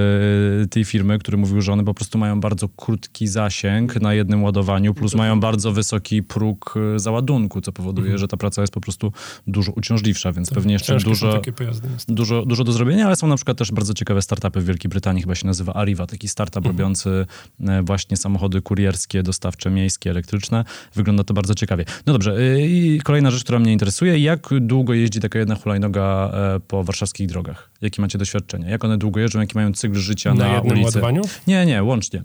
tej 0.69 0.85
firmy, 0.85 1.19
który 1.19 1.37
mówił, 1.37 1.61
że 1.61 1.73
one 1.73 1.83
po 1.85 1.93
prostu 1.93 2.17
mają 2.17 2.39
bardzo 2.39 2.69
krótki 2.69 3.27
zasięg 3.27 4.01
na 4.01 4.13
jednym 4.13 4.43
ładowaniu, 4.43 4.93
plus 4.93 5.15
mają 5.15 5.39
bardzo 5.39 5.71
wysoki 5.71 6.23
próg 6.23 6.75
e, 6.95 6.99
załadunku, 6.99 7.61
co 7.61 7.71
powoduje, 7.71 8.05
mhm. 8.05 8.17
że 8.17 8.27
ta 8.27 8.37
praca 8.37 8.61
jest 8.61 8.73
po 8.73 8.81
prostu 8.81 9.13
dużo 9.47 9.71
uciążliwsza, 9.71 10.31
więc 10.31 10.49
tak, 10.49 10.55
pewnie 10.55 10.73
jeszcze 10.73 10.97
dużo, 10.97 11.41
dużo, 12.07 12.45
dużo 12.45 12.63
do 12.63 12.71
zrobienia, 12.71 13.05
ale 13.05 13.15
są 13.15 13.27
na 13.27 13.35
przykład 13.35 13.57
też 13.57 13.71
bardzo 13.71 13.93
ciekawe 13.93 14.21
startupy 14.21 14.61
w 14.61 14.65
Wielkiej 14.65 14.89
Brytanii, 14.89 15.21
chyba 15.21 15.35
się 15.35 15.47
nazywa 15.47 15.73
Arriva, 15.73 16.07
taki 16.07 16.27
startup 16.27 16.42
mhm. 16.59 16.75
robiący 16.75 17.25
e, 17.67 17.83
właśnie 17.83 18.17
samochody 18.17 18.61
kurierskie, 18.61 19.23
dostawcze, 19.23 19.69
miejskie, 19.69 20.09
elektryczne. 20.09 20.65
Wygląda 20.95 21.23
to 21.23 21.33
bardzo 21.33 21.55
ciekawie. 21.55 21.85
No 22.05 22.13
dobrze, 22.13 22.37
e, 22.37 22.67
i 22.67 23.01
kolejna 23.03 23.31
rzecz, 23.31 23.43
która 23.43 23.59
mnie 23.59 23.73
interesuje, 23.73 24.19
jak 24.19 24.49
długo 24.61 24.93
jeździ 24.93 25.19
taka 25.19 25.39
jedna 25.39 25.55
hulajnoga 25.55 26.31
po 26.67 26.83
warszawskich 26.83 27.27
drogach? 27.27 27.69
Jakie 27.81 28.01
macie 28.01 28.17
doświadczenie? 28.17 28.69
Jak 28.69 28.85
one 28.85 28.97
długo 28.97 29.19
jeżdżą? 29.19 29.39
Jaki 29.39 29.55
mają 29.55 29.73
cykl 29.73 29.95
życia 29.95 30.33
na, 30.33 30.47
na 30.47 30.53
jednym 30.53 30.73
ulicy? 30.73 30.85
ładowaniu? 30.85 31.21
Nie, 31.47 31.65
nie, 31.65 31.83
łącznie. 31.83 32.23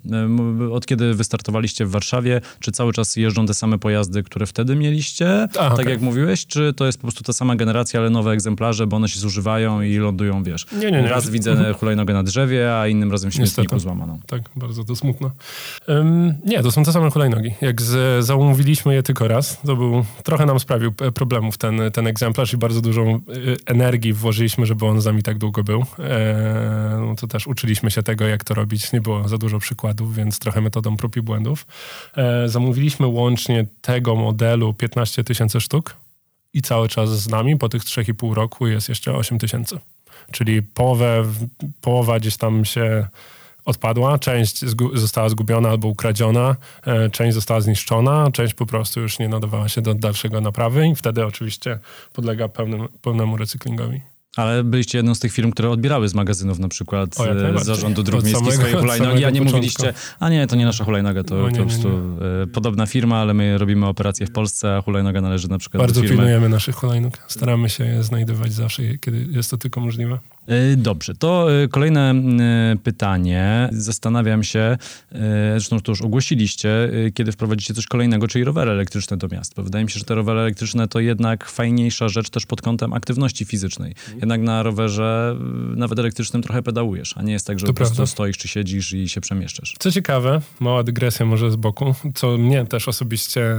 Od 0.72 0.86
kiedy 0.86 1.14
wystartowaliście 1.14 1.86
w 1.86 1.90
Warszawie, 1.90 2.40
czy 2.60 2.72
cały 2.72 2.92
czas 2.92 3.16
jeżdżą 3.16 3.46
te 3.46 3.54
same 3.54 3.78
pojazdy, 3.78 4.22
które 4.22 4.46
wtedy 4.46 4.76
mieliście, 4.76 5.42
A, 5.42 5.48
tak 5.48 5.72
okay. 5.72 5.90
jak 5.90 6.00
mówiłeś, 6.00 6.46
czy 6.46 6.72
to 6.72 6.86
jest 6.86 6.98
po 6.98 7.02
prostu 7.02 7.24
ta 7.24 7.32
sama 7.32 7.56
generacja, 7.56 8.00
ale 8.00 8.10
nowe 8.10 8.30
egzemplarze, 8.30 8.86
bo 8.86 8.96
one 8.96 9.08
się 9.08 9.20
zużywają 9.20 9.80
i 9.80 9.96
lądują, 9.96 10.42
wiesz. 10.42 10.66
Nie, 10.72 10.90
nie, 10.90 11.02
nie. 11.02 11.08
Raz 11.08 11.30
widzę 11.30 11.74
hulajnogę 11.74 12.14
na 12.14 12.22
drzewie, 12.22 12.74
a 12.74 12.88
innym 12.88 13.12
razem 13.12 13.30
w 13.30 13.34
śmietniku 13.34 13.78
Tak, 14.26 14.42
bardzo 14.56 14.84
to 14.84 14.96
smutno. 14.96 15.30
Um, 15.88 16.34
nie, 16.44 16.62
to 16.62 16.70
są 16.70 16.84
te 16.84 16.92
same 16.92 17.10
hulajnogi. 17.10 17.54
Jak 17.60 17.82
z, 17.82 18.24
zamówiliśmy 18.24 18.94
je 18.94 19.02
tylko 19.02 19.28
raz, 19.28 19.60
to 19.66 19.76
był, 19.76 20.04
trochę 20.22 20.46
nam 20.46 20.60
sprawił 20.60 20.92
problemów 20.92 21.58
ten, 21.58 21.80
ten 21.92 22.06
egzemplarz 22.06 22.52
i 22.52 22.56
bardzo 22.56 22.80
dużą 22.80 23.14
y, 23.14 23.56
energii 23.66 24.12
włożyliśmy, 24.12 24.66
żeby 24.66 24.86
on 24.86 25.00
z 25.00 25.04
nami 25.04 25.22
tak 25.22 25.38
długo 25.38 25.64
był. 25.64 25.84
E, 25.98 26.98
no 27.06 27.14
to 27.14 27.26
też 27.26 27.46
uczyliśmy 27.46 27.90
się 27.90 28.02
tego, 28.02 28.26
jak 28.26 28.44
to 28.44 28.54
robić. 28.54 28.92
Nie 28.92 29.00
było 29.00 29.28
za 29.28 29.38
dużo 29.38 29.58
przykładów, 29.58 30.14
więc 30.14 30.38
trochę 30.38 30.60
metodą 30.60 30.96
prób 30.96 31.16
i 31.16 31.22
błędów. 31.22 31.66
E, 32.16 32.48
zamówiliśmy 32.48 33.06
łącznie 33.06 33.66
tego 33.80 34.14
modelu 34.16 34.74
15 34.74 35.24
tysięcy 35.24 35.60
sztuk 35.60 35.96
i 36.54 36.62
cały 36.62 36.88
czas 36.88 37.22
z 37.22 37.28
nami 37.28 37.56
po 37.56 37.68
tych 37.68 37.82
3,5 37.82 38.32
roku 38.32 38.66
jest 38.66 38.88
jeszcze 38.88 39.14
8 39.14 39.38
tysięcy. 39.38 39.78
Czyli 40.32 40.62
połowę, 40.62 41.24
połowa 41.80 42.20
gdzieś 42.20 42.36
tam 42.36 42.64
się 42.64 43.06
odpadła, 43.68 44.18
część 44.18 44.64
zgu 44.64 44.96
została 44.96 45.28
zgubiona 45.28 45.68
albo 45.68 45.88
ukradziona, 45.88 46.56
e, 46.86 47.10
część 47.10 47.34
została 47.34 47.60
zniszczona, 47.60 48.30
część 48.32 48.54
po 48.54 48.66
prostu 48.66 49.00
już 49.00 49.18
nie 49.18 49.28
nadawała 49.28 49.68
się 49.68 49.82
do 49.82 49.94
dalszego 49.94 50.40
naprawy 50.40 50.88
i 50.88 50.94
wtedy 50.94 51.26
oczywiście 51.26 51.78
podlega 52.12 52.48
pełnym, 52.48 52.88
pełnemu 53.02 53.36
recyklingowi. 53.36 54.00
Ale 54.36 54.64
byliście 54.64 54.98
jedną 54.98 55.14
z 55.14 55.20
tych 55.20 55.32
firm, 55.32 55.50
które 55.50 55.70
odbierały 55.70 56.08
z 56.08 56.14
magazynów 56.14 56.58
na 56.58 56.68
przykład 56.68 57.20
o, 57.20 57.24
z 57.60 57.64
zarządu 57.64 58.02
dróg 58.02 58.24
miejskich 58.24 58.54
swoje 58.54 58.74
hulajnogi, 58.74 59.24
a 59.24 59.30
nie 59.30 59.40
początku. 59.40 59.44
mówiliście, 59.44 59.94
a 60.20 60.28
nie, 60.28 60.46
to 60.46 60.56
nie 60.56 60.64
nasza 60.64 60.84
hulajnoga, 60.84 61.24
to, 61.24 61.34
no, 61.34 61.50
nie, 61.50 61.56
po 61.56 61.64
prostu 61.64 61.88
podobna 62.52 62.86
firma, 62.86 63.16
ale 63.16 63.34
my 63.34 63.58
robimy 63.58 63.86
operacje 63.86 64.26
w 64.26 64.32
Polsce, 64.32 64.76
a 64.76 64.82
hulajnoga 64.82 65.20
należy 65.20 65.48
na 65.48 65.58
przykład 65.58 65.80
Bardzo 65.80 65.94
do 65.94 66.00
firmy. 66.00 66.16
pilnujemy 66.16 66.48
naszych 66.48 66.74
hulajnóg. 66.74 67.18
Staramy 67.28 67.70
się 67.70 67.84
je 67.84 68.02
znajdować 68.02 68.52
zawsze, 68.52 68.82
kiedy 69.00 69.26
jest 69.30 69.50
to 69.50 69.56
tylko 69.56 69.80
możliwe. 69.80 70.18
E, 70.48 70.76
dobrze, 70.76 71.14
to 71.14 71.62
e, 71.62 71.68
kolejne 71.68 72.10
e, 72.10 72.76
pytanie. 72.82 73.68
Zastanawiam 73.72 74.44
się, 74.44 74.78
zresztą 75.50 75.80
to 75.80 75.92
już 75.92 76.02
ogłosiliście, 76.02 76.90
kiedy 77.14 77.32
wprowadzicie 77.32 77.74
coś 77.74 77.86
kolejnego, 77.86 78.28
czyli 78.28 78.44
rowery 78.44 78.70
elektryczne 78.70 79.16
do 79.16 79.28
miast. 79.28 79.54
Bo 79.56 79.62
wydaje 79.62 79.84
mi 79.84 79.90
się, 79.90 79.98
że 79.98 80.04
te 80.04 80.14
rowery 80.14 80.40
elektryczne 80.40 80.88
to 80.88 81.00
jednak 81.00 81.44
fajniejsza 81.44 82.08
rzecz 82.08 82.30
też 82.30 82.46
pod 82.46 82.62
kątem 82.62 82.92
aktywności 82.92 83.44
fizycznej. 83.44 83.90
Mhm. 83.90 84.18
Jednak 84.18 84.40
na 84.40 84.62
rowerze, 84.62 85.36
nawet 85.76 85.98
elektrycznym, 85.98 86.42
trochę 86.42 86.62
pedałujesz, 86.62 87.14
a 87.16 87.22
nie 87.22 87.32
jest 87.32 87.46
tak, 87.46 87.58
że 87.58 87.66
to 87.66 87.72
po 87.72 87.76
prostu 87.76 88.06
stoisz 88.06 88.38
czy 88.38 88.48
siedzisz 88.48 88.92
i 88.92 89.08
się 89.08 89.20
przemieszczasz. 89.20 89.74
Co 89.78 89.90
ciekawe, 89.90 90.40
mała 90.60 90.82
dygresja 90.82 91.26
może 91.26 91.50
z 91.50 91.56
boku, 91.56 91.94
co 92.14 92.38
mnie 92.38 92.66
też 92.66 92.88
osobiście 92.88 93.56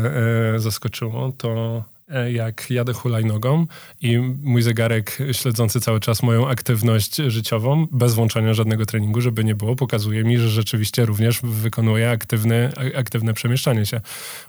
zaskoczyło, 0.57 1.31
to 1.37 1.83
jak 2.31 2.69
jadę 2.69 2.93
hulajnogą 2.93 3.65
i 4.01 4.17
mój 4.43 4.61
zegarek 4.61 5.17
śledzący 5.31 5.81
cały 5.81 5.99
czas 5.99 6.23
moją 6.23 6.49
aktywność 6.49 7.15
życiową, 7.15 7.87
bez 7.91 8.13
włączania 8.13 8.53
żadnego 8.53 8.85
treningu, 8.85 9.21
żeby 9.21 9.43
nie 9.43 9.55
było, 9.55 9.75
pokazuje 9.75 10.23
mi, 10.23 10.37
że 10.37 10.49
rzeczywiście 10.49 11.05
również 11.05 11.39
wykonuję 11.43 12.11
aktywne, 12.11 12.71
aktywne 12.95 13.33
przemieszczanie 13.33 13.85
się. 13.85 14.01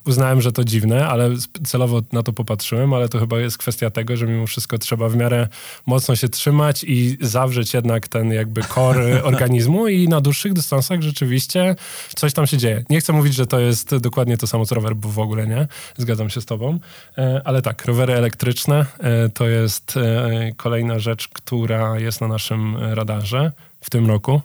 Uznałem, 0.06 0.40
że 0.40 0.52
to 0.52 0.64
dziwne, 0.64 1.08
ale 1.08 1.30
celowo 1.66 2.02
na 2.12 2.22
to 2.22 2.32
popatrzyłem, 2.32 2.92
ale 2.92 3.08
to 3.08 3.18
chyba 3.18 3.40
jest 3.40 3.58
kwestia 3.58 3.90
tego, 3.90 4.16
że 4.16 4.26
mimo 4.26 4.46
wszystko 4.46 4.78
trzeba 4.78 5.08
w 5.08 5.16
miarę 5.16 5.48
mocno 5.86 6.16
się 6.16 6.28
trzymać 6.28 6.84
i 6.84 7.18
zawrzeć 7.20 7.74
jednak 7.74 8.08
ten 8.08 8.32
jakby 8.32 8.62
core 8.62 9.22
organizmu 9.30 9.88
i 9.88 10.08
na 10.08 10.20
dłuższych 10.20 10.52
dystansach 10.52 11.02
rzeczywiście 11.02 11.76
coś 12.16 12.32
tam 12.32 12.46
się 12.46 12.56
dzieje. 12.56 12.84
Nie 12.90 13.00
chcę 13.00 13.12
mówić, 13.12 13.34
że 13.34 13.46
to 13.46 13.60
jest 13.60 13.96
dokładnie 13.96 14.36
to 14.36 14.46
samo 14.46 14.66
co 14.66 14.74
rower, 14.74 14.96
bo 14.96 15.08
w 15.08 15.18
ogóle 15.18 15.46
nie. 15.46 15.68
Zgadzam 15.96 16.30
się 16.30 16.40
z 16.40 16.46
tobą 16.46 16.78
e, 17.18 17.40
ale 17.50 17.62
tak, 17.62 17.84
rowery 17.84 18.12
elektryczne 18.12 18.86
e, 18.98 19.28
to 19.28 19.48
jest 19.48 19.96
e, 19.96 20.52
kolejna 20.56 20.98
rzecz, 20.98 21.28
która 21.28 21.98
jest 21.98 22.20
na 22.20 22.28
naszym 22.28 22.76
radarze 22.76 23.52
w 23.80 23.90
tym 23.90 24.06
roku. 24.06 24.40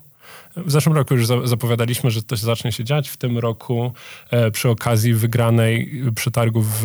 W 0.56 0.72
zeszłym 0.72 0.96
roku 0.96 1.16
już 1.16 1.28
zapowiadaliśmy, 1.44 2.12
że 2.12 2.24
to 2.24 2.36
zacznie 2.36 2.72
się 2.72 2.84
dziać. 2.84 3.10
W 3.10 3.18
tym 3.18 3.38
roku 3.38 3.94
e, 4.32 4.52
przy 4.52 4.70
okazji 4.70 5.14
wygranej 5.14 6.02
przetargu 6.16 6.62
w, 6.62 6.82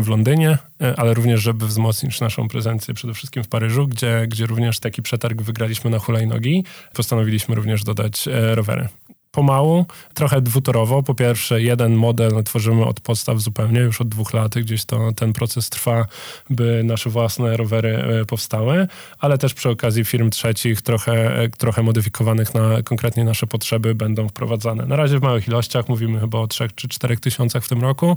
w 0.00 0.08
Londynie, 0.08 0.58
ale 0.96 1.14
również, 1.14 1.40
żeby 1.40 1.66
wzmocnić 1.66 2.20
naszą 2.20 2.48
prezencję 2.48 2.94
przede 2.94 3.14
wszystkim 3.14 3.44
w 3.44 3.48
Paryżu, 3.48 3.88
gdzie, 3.88 4.26
gdzie 4.28 4.46
również 4.46 4.80
taki 4.80 5.02
przetarg 5.02 5.42
wygraliśmy 5.42 5.90
na 5.90 5.98
hulajnogi. 5.98 6.64
Postanowiliśmy 6.94 7.54
również 7.54 7.84
dodać 7.84 8.28
rowery 8.54 8.88
pomału, 9.30 9.86
trochę 10.14 10.40
dwutorowo. 10.40 11.02
Po 11.02 11.14
pierwsze, 11.14 11.62
jeden 11.62 11.94
model 11.94 12.44
tworzymy 12.44 12.84
od 12.84 13.00
podstaw 13.00 13.40
zupełnie, 13.40 13.80
już 13.80 14.00
od 14.00 14.08
dwóch 14.08 14.34
lat 14.34 14.54
gdzieś 14.54 14.84
to, 14.84 15.12
ten 15.12 15.32
proces 15.32 15.70
trwa, 15.70 16.06
by 16.50 16.84
nasze 16.84 17.10
własne 17.10 17.56
rowery 17.56 17.96
e, 18.20 18.24
powstały, 18.24 18.86
ale 19.18 19.38
też 19.38 19.54
przy 19.54 19.68
okazji 19.68 20.04
firm 20.04 20.30
trzecich, 20.30 20.82
trochę, 20.82 21.42
e, 21.42 21.48
trochę 21.48 21.82
modyfikowanych 21.82 22.54
na 22.54 22.82
konkretnie 22.82 23.24
nasze 23.24 23.46
potrzeby, 23.46 23.94
będą 23.94 24.28
wprowadzane. 24.28 24.86
Na 24.86 24.96
razie 24.96 25.18
w 25.18 25.22
małych 25.22 25.48
ilościach, 25.48 25.88
mówimy 25.88 26.20
chyba 26.20 26.38
o 26.38 26.46
3 26.46 26.68
czy 26.74 26.88
4 26.88 27.16
tysiącach 27.16 27.64
w 27.64 27.68
tym 27.68 27.80
roku, 27.80 28.16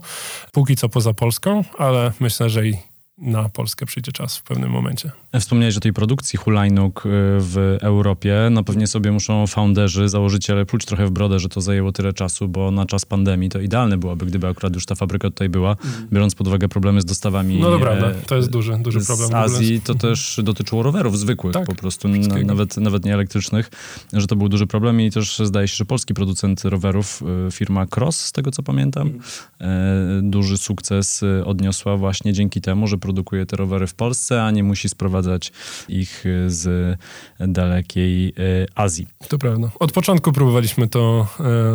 póki 0.52 0.76
co 0.76 0.90
poza 0.90 1.14
Polską, 1.14 1.64
ale 1.78 2.12
myślę, 2.20 2.50
że 2.50 2.68
i 2.68 2.93
na 3.18 3.50
Polskę 3.50 3.86
przyjdzie 3.86 4.12
czas 4.12 4.38
w 4.38 4.44
pewnym 4.44 4.70
momencie. 4.70 5.12
Wspomniałeś 5.40 5.78
o 5.78 5.80
tej 5.80 5.94
produkcji 5.94 6.40
hulajnóg 6.40 7.06
y, 7.06 7.10
w 7.40 7.78
Europie. 7.82 8.50
No 8.52 8.64
pewnie 8.64 8.88
sobie 8.88 9.12
muszą 9.12 9.48
founderzy, 9.48 10.10
założyciele 10.10 10.66
pluć 10.66 10.86
trochę 10.86 11.06
w 11.06 11.12
brodę, 11.12 11.40
że 11.40 11.50
to 11.50 11.62
zajęło 11.62 11.92
tyle 11.92 12.14
czasu, 12.14 12.48
bo 12.48 12.72
na 12.72 12.86
czas 12.86 13.06
pandemii 13.06 13.50
to 13.50 13.60
idealne 13.60 13.98
byłoby, 13.98 14.26
gdyby 14.26 14.48
akurat 14.48 14.76
już 14.76 14.86
ta 14.86 14.96
fabryka 14.96 15.30
tutaj 15.30 15.50
była, 15.50 15.76
mm. 15.86 16.08
biorąc 16.12 16.36
pod 16.36 16.48
uwagę 16.48 16.68
problemy 16.68 17.02
z 17.02 17.06
dostawami 17.06 17.60
No 17.60 17.72
dobra, 17.72 17.96
to 18.28 18.36
jest 18.36 18.50
duży, 18.50 18.78
duży 18.82 19.06
problem. 19.06 19.30
Z 19.30 19.34
Azji 19.34 19.82
to 19.82 19.96
też 19.96 20.40
dotyczyło 20.44 20.84
rowerów 20.84 21.20
zwykłych 21.20 21.54
tak, 21.54 21.66
po 21.66 21.76
prostu, 21.76 22.08
nawet, 22.46 22.78
nawet 22.78 23.06
nie 23.06 23.14
elektrycznych, 23.14 23.72
że 24.14 24.28
to 24.28 24.36
był 24.36 24.50
duży 24.50 24.68
problem 24.68 25.02
i 25.02 25.12
też 25.12 25.40
zdaje 25.40 25.68
się, 25.68 25.76
że 25.76 25.86
polski 25.86 26.14
producent 26.14 26.66
rowerów, 26.66 27.24
y, 27.48 27.52
firma 27.52 27.86
Cross, 27.96 28.20
z 28.20 28.32
tego 28.32 28.52
co 28.52 28.64
pamiętam, 28.64 29.20
mm. 29.60 30.32
duży 30.32 30.58
sukces 30.58 31.24
y, 31.24 31.46
odniosła 31.46 31.98
właśnie 31.98 32.34
dzięki 32.34 32.62
temu, 32.62 32.88
że 32.88 32.98
produkuje 33.04 33.46
te 33.46 33.56
rowery 33.56 33.88
w 33.88 33.94
Polsce, 33.94 34.44
a 34.44 34.52
nie 34.52 34.64
musi 34.64 34.90
sprowadzać 34.90 35.52
ich 35.90 36.24
z 36.48 36.98
dalekiej 37.40 38.28
e, 38.30 38.34
Azji. 38.76 39.08
To 39.28 39.38
prawda. 39.38 39.72
Od 39.80 39.92
początku 39.92 40.32
próbowaliśmy 40.32 40.88
to, 40.88 41.28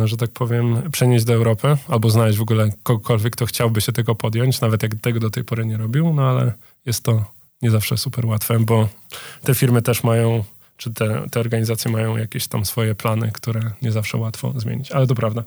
e, 0.03 0.07
że 0.07 0.17
tak 0.17 0.29
powiem, 0.29 0.81
przenieść 0.91 1.25
do 1.25 1.33
Europy, 1.33 1.77
albo 1.87 2.09
znaleźć 2.09 2.37
w 2.37 2.41
ogóle 2.41 2.69
kogokolwiek, 2.83 3.33
kto 3.33 3.45
chciałby 3.45 3.81
się 3.81 3.91
tego 3.91 4.15
podjąć, 4.15 4.61
nawet 4.61 4.83
jak 4.83 4.95
tego 4.95 5.19
do 5.19 5.29
tej 5.29 5.43
pory 5.43 5.65
nie 5.65 5.77
robił, 5.77 6.13
no 6.13 6.21
ale 6.29 6.53
jest 6.85 7.03
to 7.03 7.25
nie 7.61 7.71
zawsze 7.71 7.97
super 7.97 8.25
łatwe, 8.25 8.59
bo 8.59 8.89
te 9.43 9.55
firmy 9.55 9.81
też 9.81 10.03
mają 10.03 10.43
czy 10.79 10.93
te, 10.93 11.29
te 11.31 11.39
organizacje 11.39 11.91
mają 11.91 12.17
jakieś 12.17 12.47
tam 12.47 12.65
swoje 12.65 12.95
plany, 12.95 13.31
które 13.33 13.71
nie 13.81 13.91
zawsze 13.91 14.17
łatwo 14.17 14.53
zmienić. 14.55 14.91
Ale 14.91 15.07
to 15.07 15.15
prawda. 15.15 15.43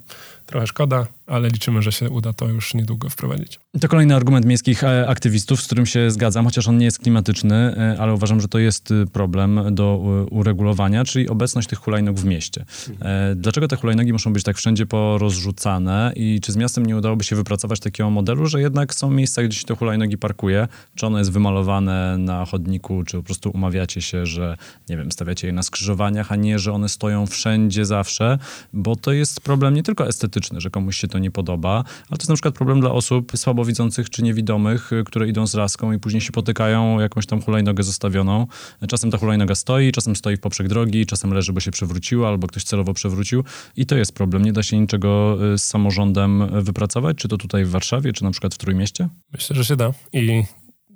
Trochę 0.52 0.66
szkoda, 0.66 1.06
ale 1.26 1.48
liczymy, 1.48 1.82
że 1.82 1.92
się 1.92 2.10
uda 2.10 2.32
to 2.32 2.48
już 2.48 2.74
niedługo 2.74 3.08
wprowadzić. 3.08 3.60
To 3.80 3.88
kolejny 3.88 4.16
argument 4.16 4.46
miejskich 4.46 4.84
e, 4.84 5.08
aktywistów, 5.08 5.62
z 5.62 5.66
którym 5.66 5.86
się 5.86 6.10
zgadzam, 6.10 6.44
chociaż 6.44 6.68
on 6.68 6.78
nie 6.78 6.84
jest 6.84 6.98
klimatyczny, 6.98 7.54
e, 7.54 7.96
ale 7.98 8.14
uważam, 8.14 8.40
że 8.40 8.48
to 8.48 8.58
jest 8.58 8.90
y, 8.90 9.06
problem 9.12 9.74
do 9.74 9.96
uregulowania, 10.30 11.04
czyli 11.04 11.28
obecność 11.28 11.68
tych 11.68 11.78
hulajnóg 11.78 12.16
w 12.16 12.24
mieście. 12.24 12.64
E, 13.00 13.34
dlaczego 13.36 13.68
te 13.68 13.76
hulajnogi 13.76 14.12
muszą 14.12 14.32
być 14.32 14.42
tak 14.44 14.56
wszędzie 14.56 14.86
porozrzucane 14.86 16.12
i 16.16 16.40
czy 16.40 16.52
z 16.52 16.56
miastem 16.56 16.86
nie 16.86 16.96
udałoby 16.96 17.24
się 17.24 17.36
wypracować 17.36 17.80
takiego 17.80 18.10
modelu, 18.10 18.46
że 18.46 18.60
jednak 18.60 18.94
są 18.94 19.10
miejsca, 19.10 19.42
gdzie 19.42 19.58
się 19.58 19.64
te 19.64 19.76
hulajnogi 19.76 20.18
parkuje, 20.18 20.68
czy 20.94 21.06
ono 21.06 21.18
jest 21.18 21.32
wymalowane 21.32 22.18
na 22.18 22.44
chodniku, 22.44 23.04
czy 23.04 23.16
po 23.16 23.22
prostu 23.22 23.50
umawiacie 23.50 24.02
się, 24.02 24.26
że 24.26 24.56
nie 24.88 24.96
wiem, 24.96 25.12
stawiacie 25.12 25.46
je 25.46 25.52
na 25.52 25.62
skrzyżowaniach, 25.62 26.32
a 26.32 26.36
nie, 26.36 26.58
że 26.58 26.72
one 26.72 26.88
stoją 26.88 27.26
wszędzie 27.26 27.84
zawsze, 27.84 28.38
bo 28.72 28.96
to 28.96 29.12
jest 29.12 29.40
problem 29.40 29.74
nie 29.74 29.82
tylko 29.82 30.06
estetyczny, 30.06 30.41
że 30.56 30.70
komuś 30.70 30.96
się 30.96 31.08
to 31.08 31.18
nie 31.18 31.30
podoba, 31.30 31.74
ale 31.74 31.84
to 32.08 32.16
jest 32.16 32.28
na 32.28 32.34
przykład 32.34 32.54
problem 32.54 32.80
dla 32.80 32.90
osób 32.90 33.32
słabowidzących 33.36 34.10
czy 34.10 34.22
niewidomych, 34.22 34.92
y, 34.92 35.04
które 35.04 35.28
idą 35.28 35.46
z 35.46 35.54
laską 35.54 35.92
i 35.92 35.98
później 35.98 36.20
się 36.20 36.32
potykają 36.32 37.00
jakąś 37.00 37.26
tam 37.26 37.42
hulajnogę 37.42 37.82
zostawioną. 37.82 38.46
Czasem 38.88 39.10
ta 39.10 39.18
hulajnoga 39.18 39.54
stoi, 39.54 39.92
czasem 39.92 40.16
stoi 40.16 40.36
w 40.36 40.40
poprzek 40.40 40.68
drogi, 40.68 41.06
czasem 41.06 41.34
leży, 41.34 41.52
bo 41.52 41.60
się 41.60 41.70
przewróciła 41.70 42.28
albo 42.28 42.46
ktoś 42.46 42.64
celowo 42.64 42.94
przewrócił 42.94 43.44
i 43.76 43.86
to 43.86 43.96
jest 43.96 44.12
problem. 44.14 44.44
Nie 44.44 44.52
da 44.52 44.62
się 44.62 44.78
niczego 44.78 45.38
y, 45.54 45.58
z 45.58 45.64
samorządem 45.64 46.62
wypracować, 46.62 47.16
czy 47.16 47.28
to 47.28 47.36
tutaj 47.36 47.64
w 47.64 47.70
Warszawie, 47.70 48.12
czy 48.12 48.24
na 48.24 48.30
przykład 48.30 48.54
w 48.54 48.58
Trójmieście? 48.58 49.08
Myślę, 49.32 49.56
że 49.56 49.64
się 49.64 49.76
da 49.76 49.92
i 50.12 50.44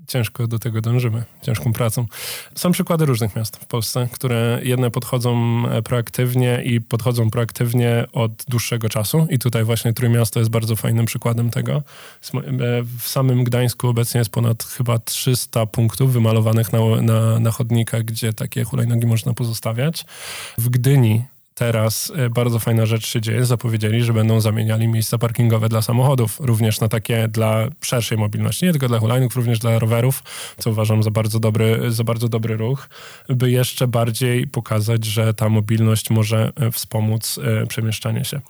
ciężko 0.09 0.47
do 0.47 0.59
tego 0.59 0.81
dążymy, 0.81 1.25
ciężką 1.43 1.73
pracą. 1.73 2.07
Są 2.55 2.73
przykłady 2.73 3.07
różnych 3.07 3.37
miast 3.37 3.57
w 3.57 3.67
Polsce, 3.67 4.09
które 4.13 4.61
jedne 4.63 4.91
podchodzą 4.91 5.63
e, 5.69 5.83
proaktywnie 5.83 6.63
i 6.65 6.81
podchodzą 6.81 7.31
proaktywnie 7.31 8.07
od 8.13 8.45
dłuższego 8.49 8.89
czasu 8.89 9.27
i 9.31 9.39
tutaj 9.39 9.65
właśnie 9.65 9.93
Trójmiasto 9.93 10.39
jest 10.39 10.51
bardzo 10.51 10.77
fajnym 10.77 11.07
przykładem 11.07 11.51
tego. 11.51 11.73
E, 11.75 11.83
w 12.99 13.09
samym 13.09 13.45
Gdańsku 13.45 13.89
obecnie 13.89 14.19
jest 14.19 14.31
ponad 14.31 14.65
chyba 14.65 14.99
300 14.99 15.67
punktów 15.67 16.13
wymalowanych 16.13 16.73
na, 16.73 16.79
na, 17.03 17.41
na 17.41 17.51
chodnikach, 17.51 18.05
gdzie 18.05 18.33
takie 18.33 18.65
hulajnogi 18.65 19.07
można 19.07 19.35
pozostawiać. 19.35 20.05
W 20.59 20.69
Gdyni 20.69 21.25
teraz 21.57 22.13
e, 22.17 22.31
bardzo 22.31 22.59
fajna 22.59 22.87
rzecz 22.87 23.07
się 23.07 23.21
dzieje. 23.21 23.45
Zapowiedzieli, 23.45 24.05
że 24.05 24.13
będą 24.13 24.41
zamieniali 24.41 24.89
miejsca 24.89 25.19
parkingowe 25.19 25.69
dla 25.69 25.83
samochodów, 25.83 26.41
również 26.41 26.81
na 26.81 26.89
takie 26.89 27.29
dla 27.29 27.69
szerszej 27.81 28.19
mobilności, 28.19 28.65
nie 28.67 28.73
tylko 28.73 28.89
dla 28.89 28.99
hulajnóg, 28.99 29.35
również 29.35 29.59
dla 29.59 29.79
rowerów, 29.79 30.23
co 30.59 30.71
uważam 30.71 31.03
za 31.03 31.11
bardzo 31.11 31.41
dobry, 31.41 31.81
za 31.89 32.05
bardzo 32.05 32.29
dobry 32.29 32.57
ruch, 32.57 32.89
by 33.29 33.51
jeszcze 33.51 33.89
bardziej 33.89 34.47
pokazać, 34.47 35.05
że 35.05 35.35
ta 35.35 35.49
mobilność 35.49 36.11
może 36.11 36.53
e, 36.57 36.71
wspomóc 36.71 37.41
e, 37.63 37.67
przemieszczanie 37.67 38.25
się. 38.25 38.41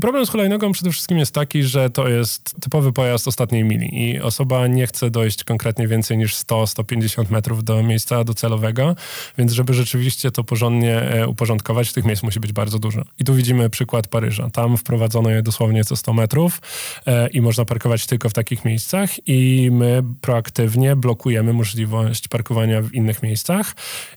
Problem 0.00 0.26
z 0.26 0.30
hulajnogą 0.30 0.72
przede 0.72 0.90
wszystkim 0.90 1.18
jest 1.18 1.34
taki, 1.34 1.62
że 1.62 1.90
to 1.90 2.08
jest 2.08 2.54
typowy 2.60 2.92
pojazd 2.92 3.28
ostatniej 3.28 3.64
mili 3.64 4.10
i 4.10 4.20
osoba 4.20 4.66
nie 4.66 4.86
chce 4.86 5.10
dojść 5.10 5.44
konkretnie 5.44 5.88
więcej 5.88 6.18
niż 6.18 6.34
100-150 6.34 7.30
metrów 7.30 7.64
do 7.64 7.82
miejsca 7.82 8.24
docelowego, 8.24 8.96
więc 9.38 9.52
żeby 9.52 9.74
rzeczywiście 9.74 10.30
to 10.30 10.44
porządnie 10.44 11.24
uporządkować, 11.28 11.92
tych 11.92 12.04
miejsc 12.04 12.22
musi 12.22 12.35
musi 12.36 12.40
być 12.40 12.52
bardzo 12.52 12.78
dużo. 12.78 13.02
I 13.18 13.24
tu 13.24 13.34
widzimy 13.34 13.70
przykład 13.70 14.08
Paryża. 14.08 14.50
Tam 14.50 14.76
wprowadzono 14.76 15.30
je 15.30 15.42
dosłownie 15.42 15.84
co 15.84 15.96
100 15.96 16.12
metrów 16.12 16.60
e, 17.06 17.28
i 17.28 17.40
można 17.40 17.64
parkować 17.64 18.06
tylko 18.06 18.28
w 18.28 18.32
takich 18.32 18.64
miejscach 18.64 19.28
i 19.28 19.70
my 19.72 20.02
proaktywnie 20.20 20.96
blokujemy 20.96 21.52
możliwość 21.52 22.28
parkowania 22.28 22.82
w 22.82 22.94
innych 22.94 23.22
miejscach 23.22 23.74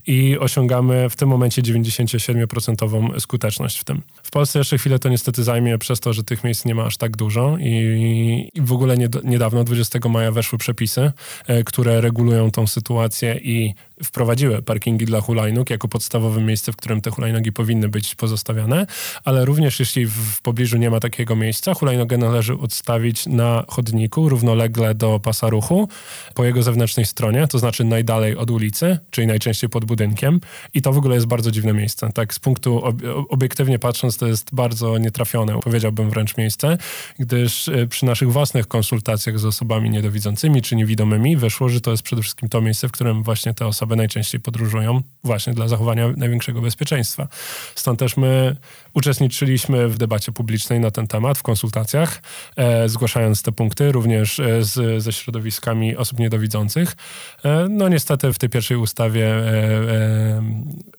i 0.08 0.38
osiągamy 0.38 1.10
w 1.10 1.16
tym 1.16 1.30
momencie 1.30 1.62
97% 1.62 3.20
skuteczność 3.20 3.80
w 3.80 3.84
tym. 3.84 4.02
W 4.24 4.32
Polsce 4.32 4.60
jeszcze 4.60 4.78
chwilę 4.78 5.00
to 5.00 5.10
niestety 5.10 5.44
zajmie 5.44 5.78
przez 5.78 6.00
to, 6.00 6.14
że 6.14 6.24
tych 6.24 6.44
miejsc 6.44 6.66
nie 6.66 6.76
ma 6.76 6.84
aż 6.84 6.98
tak 6.98 7.18
dużo 7.18 7.58
i, 7.60 8.50
i 8.54 8.62
w 8.62 8.74
ogóle 8.74 8.98
nie, 8.98 9.10
niedawno, 9.24 9.64
20 9.64 10.00
maja 10.10 10.32
weszły 10.32 10.58
przepisy, 10.58 11.12
e, 11.48 11.64
które 11.64 12.02
regulują 12.02 12.52
tą 12.52 12.68
sytuację 12.68 13.40
i 13.44 13.74
wprowadziły 14.04 14.62
parkingi 14.62 15.06
dla 15.06 15.22
hulajnóg 15.22 15.70
jako 15.70 15.88
podstawowe 15.88 16.42
miejsce, 16.42 16.72
w 16.72 16.76
którym 16.76 17.02
te 17.02 17.12
hulajnogi 17.12 17.52
powinny 17.52 17.90
być 17.90 18.16
pozostawiane, 18.16 18.86
ale 19.24 19.46
również 19.46 19.80
jeśli 19.80 20.06
w 20.06 20.42
pobliżu 20.42 20.78
nie 20.78 20.90
ma 20.90 21.00
takiego 21.00 21.36
miejsca, 21.36 21.74
hulajnogę 21.74 22.18
należy 22.18 22.54
odstawić 22.54 23.26
na 23.26 23.64
chodniku 23.68 24.30
równolegle 24.30 24.96
do 24.96 25.20
pasa 25.20 25.50
ruchu 25.50 25.90
po 26.34 26.46
jego 26.46 26.64
zewnętrznej 26.64 27.06
stronie, 27.06 27.48
to 27.48 27.60
znaczy 27.60 27.84
najdalej 27.84 28.36
od 28.36 28.52
ulicy, 28.52 29.00
czyli 29.10 29.28
najczęściej 29.28 29.70
pod 29.70 29.86
budynkiem 29.86 30.40
i 30.74 30.82
to 30.82 30.94
w 30.94 30.98
ogóle 30.98 31.16
jest 31.16 31.28
bardzo 31.28 31.52
dziwne 31.52 31.74
miejsce. 31.74 32.12
Tak 32.14 32.34
z 32.34 32.40
punktu 32.40 32.84
ob 32.84 32.96
obiektywnie 33.30 33.80
patrząc 33.80 34.18
to 34.18 34.28
jest 34.28 34.56
bardzo 34.56 34.98
nietrafione, 34.98 35.60
powiedziałbym 35.60 36.10
wręcz 36.10 36.38
miejsce, 36.38 36.78
gdyż 37.20 37.68
e, 37.68 37.88
przy 37.88 38.06
naszych 38.06 38.32
własnych 38.32 38.68
konsultacjach 38.68 39.40
z 39.40 39.46
osobami 39.46 39.90
niedowidzącymi 39.90 40.62
czy 40.62 40.76
niewidomymi 40.76 41.38
wyszło, 41.38 41.70
że 41.70 41.82
to 41.82 41.92
jest 41.92 42.04
przede 42.04 42.22
wszystkim 42.22 42.50
to 42.50 42.62
miejsce, 42.62 42.88
w 42.88 42.92
którym 42.92 43.24
właśnie 43.24 43.54
te 43.54 43.68
osoby 43.68 43.89
najczęściej 43.96 44.42
podróżują 44.42 45.02
właśnie 45.24 45.54
dla 45.54 45.68
zachowania 45.68 46.08
największego 46.18 46.62
bezpieczeństwa. 46.62 47.28
Stąd 47.76 48.00
też 48.00 48.18
my 48.18 48.56
uczestniczyliśmy 48.94 49.88
w 49.88 49.98
debacie 49.98 50.32
publicznej 50.32 50.80
na 50.80 50.92
ten 50.92 51.08
temat, 51.08 51.38
w 51.38 51.44
konsultacjach, 51.44 52.22
e, 52.56 52.90
zgłaszając 52.90 53.44
te 53.44 53.52
punkty 53.52 53.92
również 53.92 54.40
e, 54.40 54.64
z, 54.64 55.04
ze 55.04 55.14
środowiskami 55.14 55.98
osób 55.98 56.20
niedowidzących. 56.20 56.96
E, 57.44 57.68
no 57.70 57.90
niestety 57.90 58.34
w 58.34 58.40
tej 58.40 58.50
pierwszej 58.50 58.78
ustawie 58.78 59.28
e, 59.28 59.42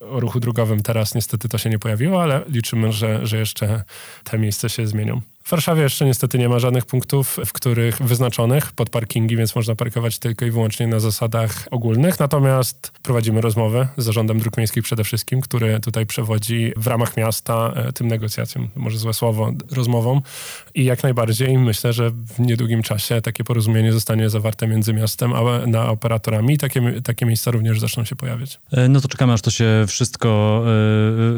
e, 0.01 0.09
o 0.09 0.19
ruchu 0.19 0.39
drogowym 0.39 0.83
teraz 0.83 1.15
niestety 1.15 1.49
to 1.49 1.57
się 1.57 1.69
nie 1.69 1.79
pojawiło, 1.79 2.23
ale 2.23 2.41
liczymy, 2.47 2.91
że, 2.91 3.27
że 3.27 3.37
jeszcze 3.37 3.83
te 4.23 4.39
miejsca 4.39 4.69
się 4.69 4.87
zmienią. 4.87 5.21
W 5.43 5.49
Warszawie 5.51 5.81
jeszcze 5.81 6.05
niestety 6.05 6.37
nie 6.37 6.49
ma 6.49 6.59
żadnych 6.59 6.85
punktów, 6.85 7.37
w 7.45 7.53
których 7.53 8.01
wyznaczonych 8.01 8.71
pod 8.71 8.89
parkingi, 8.89 9.37
więc 9.37 9.55
można 9.55 9.75
parkować 9.75 10.19
tylko 10.19 10.45
i 10.45 10.51
wyłącznie 10.51 10.87
na 10.87 10.99
zasadach 10.99 11.67
ogólnych. 11.71 12.19
Natomiast 12.19 12.91
prowadzimy 13.03 13.41
rozmowy 13.41 13.87
z 13.97 14.03
Zarządem 14.03 14.39
Dróg 14.39 14.57
Miejskich 14.57 14.83
przede 14.83 15.03
wszystkim, 15.03 15.41
który 15.41 15.79
tutaj 15.79 16.05
przewodzi 16.05 16.71
w 16.77 16.87
ramach 16.87 17.17
miasta 17.17 17.73
e, 17.75 17.93
tym 17.93 18.07
negocjacjom, 18.07 18.69
może 18.75 18.97
złe 18.97 19.13
słowo, 19.13 19.51
rozmowom. 19.71 20.21
I 20.75 20.85
jak 20.85 21.03
najbardziej 21.03 21.57
myślę, 21.57 21.93
że 21.93 22.11
w 22.11 22.39
niedługim 22.39 22.83
czasie 22.83 23.21
takie 23.21 23.43
porozumienie 23.43 23.93
zostanie 23.93 24.29
zawarte 24.29 24.67
między 24.67 24.93
miastem 24.93 25.33
a 25.33 25.65
na 25.67 25.89
operatorami 25.89 26.57
takie, 26.57 27.01
takie 27.01 27.25
miejsca 27.25 27.51
również 27.51 27.79
zaczną 27.79 28.05
się 28.05 28.15
pojawiać. 28.15 28.59
E, 28.71 28.89
no 28.89 29.01
to 29.01 29.07
czekamy, 29.07 29.33
aż 29.33 29.41
to 29.41 29.51
się 29.51 29.85
wszystko 29.87 30.63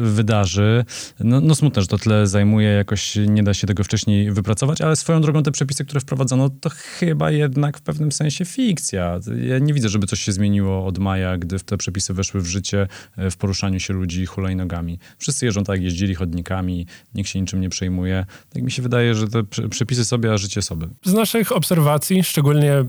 y, 0.02 0.10
wydarzy. 0.10 0.84
No, 1.20 1.40
no 1.40 1.54
smutne, 1.54 1.82
że 1.82 1.88
to 1.88 1.98
tyle 1.98 2.26
zajmuje, 2.26 2.68
jakoś 2.68 3.18
nie 3.26 3.42
da 3.42 3.54
się 3.54 3.66
tego 3.66 3.84
wcześniej 3.84 3.93
wcześniej 3.94 4.32
wypracować, 4.32 4.80
ale 4.80 4.96
swoją 4.96 5.20
drogą 5.20 5.42
te 5.42 5.50
przepisy, 5.52 5.84
które 5.84 6.00
wprowadzono, 6.00 6.50
to 6.50 6.70
chyba 6.70 7.30
jednak 7.30 7.78
w 7.78 7.82
pewnym 7.82 8.12
sensie 8.12 8.44
fikcja. 8.44 9.20
Ja 9.46 9.58
nie 9.58 9.74
widzę, 9.74 9.88
żeby 9.88 10.06
coś 10.06 10.20
się 10.20 10.32
zmieniło 10.32 10.86
od 10.86 10.98
maja, 10.98 11.38
gdy 11.38 11.60
te 11.60 11.76
przepisy 11.76 12.14
weszły 12.14 12.40
w 12.40 12.46
życie 12.46 12.88
e, 13.16 13.30
w 13.30 13.36
poruszaniu 13.36 13.80
się 13.80 13.94
ludzi 13.94 14.26
hulajnogami. 14.26 14.98
Wszyscy 15.18 15.46
jeżdżą 15.46 15.64
tak, 15.64 15.82
jeździli 15.82 16.14
chodnikami, 16.14 16.86
nikt 17.14 17.30
się 17.30 17.40
niczym 17.40 17.60
nie 17.60 17.68
przejmuje. 17.68 18.26
Tak 18.52 18.62
mi 18.62 18.70
się 18.70 18.82
wydaje, 18.82 19.14
że 19.14 19.28
te 19.28 19.42
przepisy 19.70 20.04
sobie, 20.04 20.32
a 20.32 20.36
życie 20.36 20.62
sobie. 20.62 20.86
Z 21.04 21.12
naszych 21.12 21.52
obserwacji, 21.52 22.24
szczególnie 22.24 22.84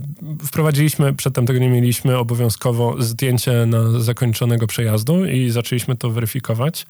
wprowadziliśmy, 0.46 1.14
przedtem 1.14 1.46
tego 1.46 1.60
nie 1.60 1.70
mieliśmy, 1.70 2.18
obowiązkowo 2.18 2.96
zdjęcie 3.00 3.66
na 3.66 4.00
zakończonego 4.00 4.68
przejazdu 4.68 5.26
i 5.26 5.50
zaczęliśmy 5.50 5.96
to 5.96 6.10
weryfikować 6.10 6.86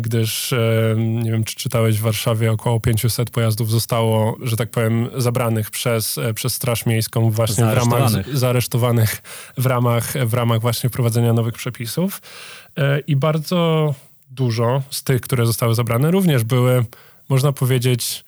gdyż 0.00 0.52
e, 0.52 0.94
nie 0.98 1.30
wiem, 1.30 1.44
czy 1.44 1.56
czytałeś 1.56 1.98
w 1.98 2.02
Warszawie 2.02 2.52
około 2.52 2.80
500 2.80 3.30
pojazdów 3.30 3.70
zostało, 3.70 4.36
że 4.42 4.56
tak 4.56 4.70
powiem, 4.70 5.08
zabranych 5.16 5.70
przez, 5.70 6.18
e, 6.18 6.34
przez 6.34 6.54
Straż 6.54 6.86
Miejską 6.86 7.30
właśnie 7.30 7.64
w 7.64 7.72
ramach 7.72 8.10
zaaresztowanych 8.32 9.22
w 9.58 9.66
ramach, 9.66 10.12
w 10.26 10.34
ramach 10.34 10.60
właśnie 10.60 10.90
wprowadzenia 10.90 11.32
nowych 11.32 11.54
przepisów. 11.54 12.22
E, 12.76 13.00
I 13.00 13.16
bardzo 13.16 13.94
dużo 14.30 14.82
z 14.90 15.02
tych, 15.02 15.20
które 15.20 15.46
zostały 15.46 15.74
zabrane, 15.74 16.10
również 16.10 16.44
były, 16.44 16.84
można 17.28 17.52
powiedzieć, 17.52 18.24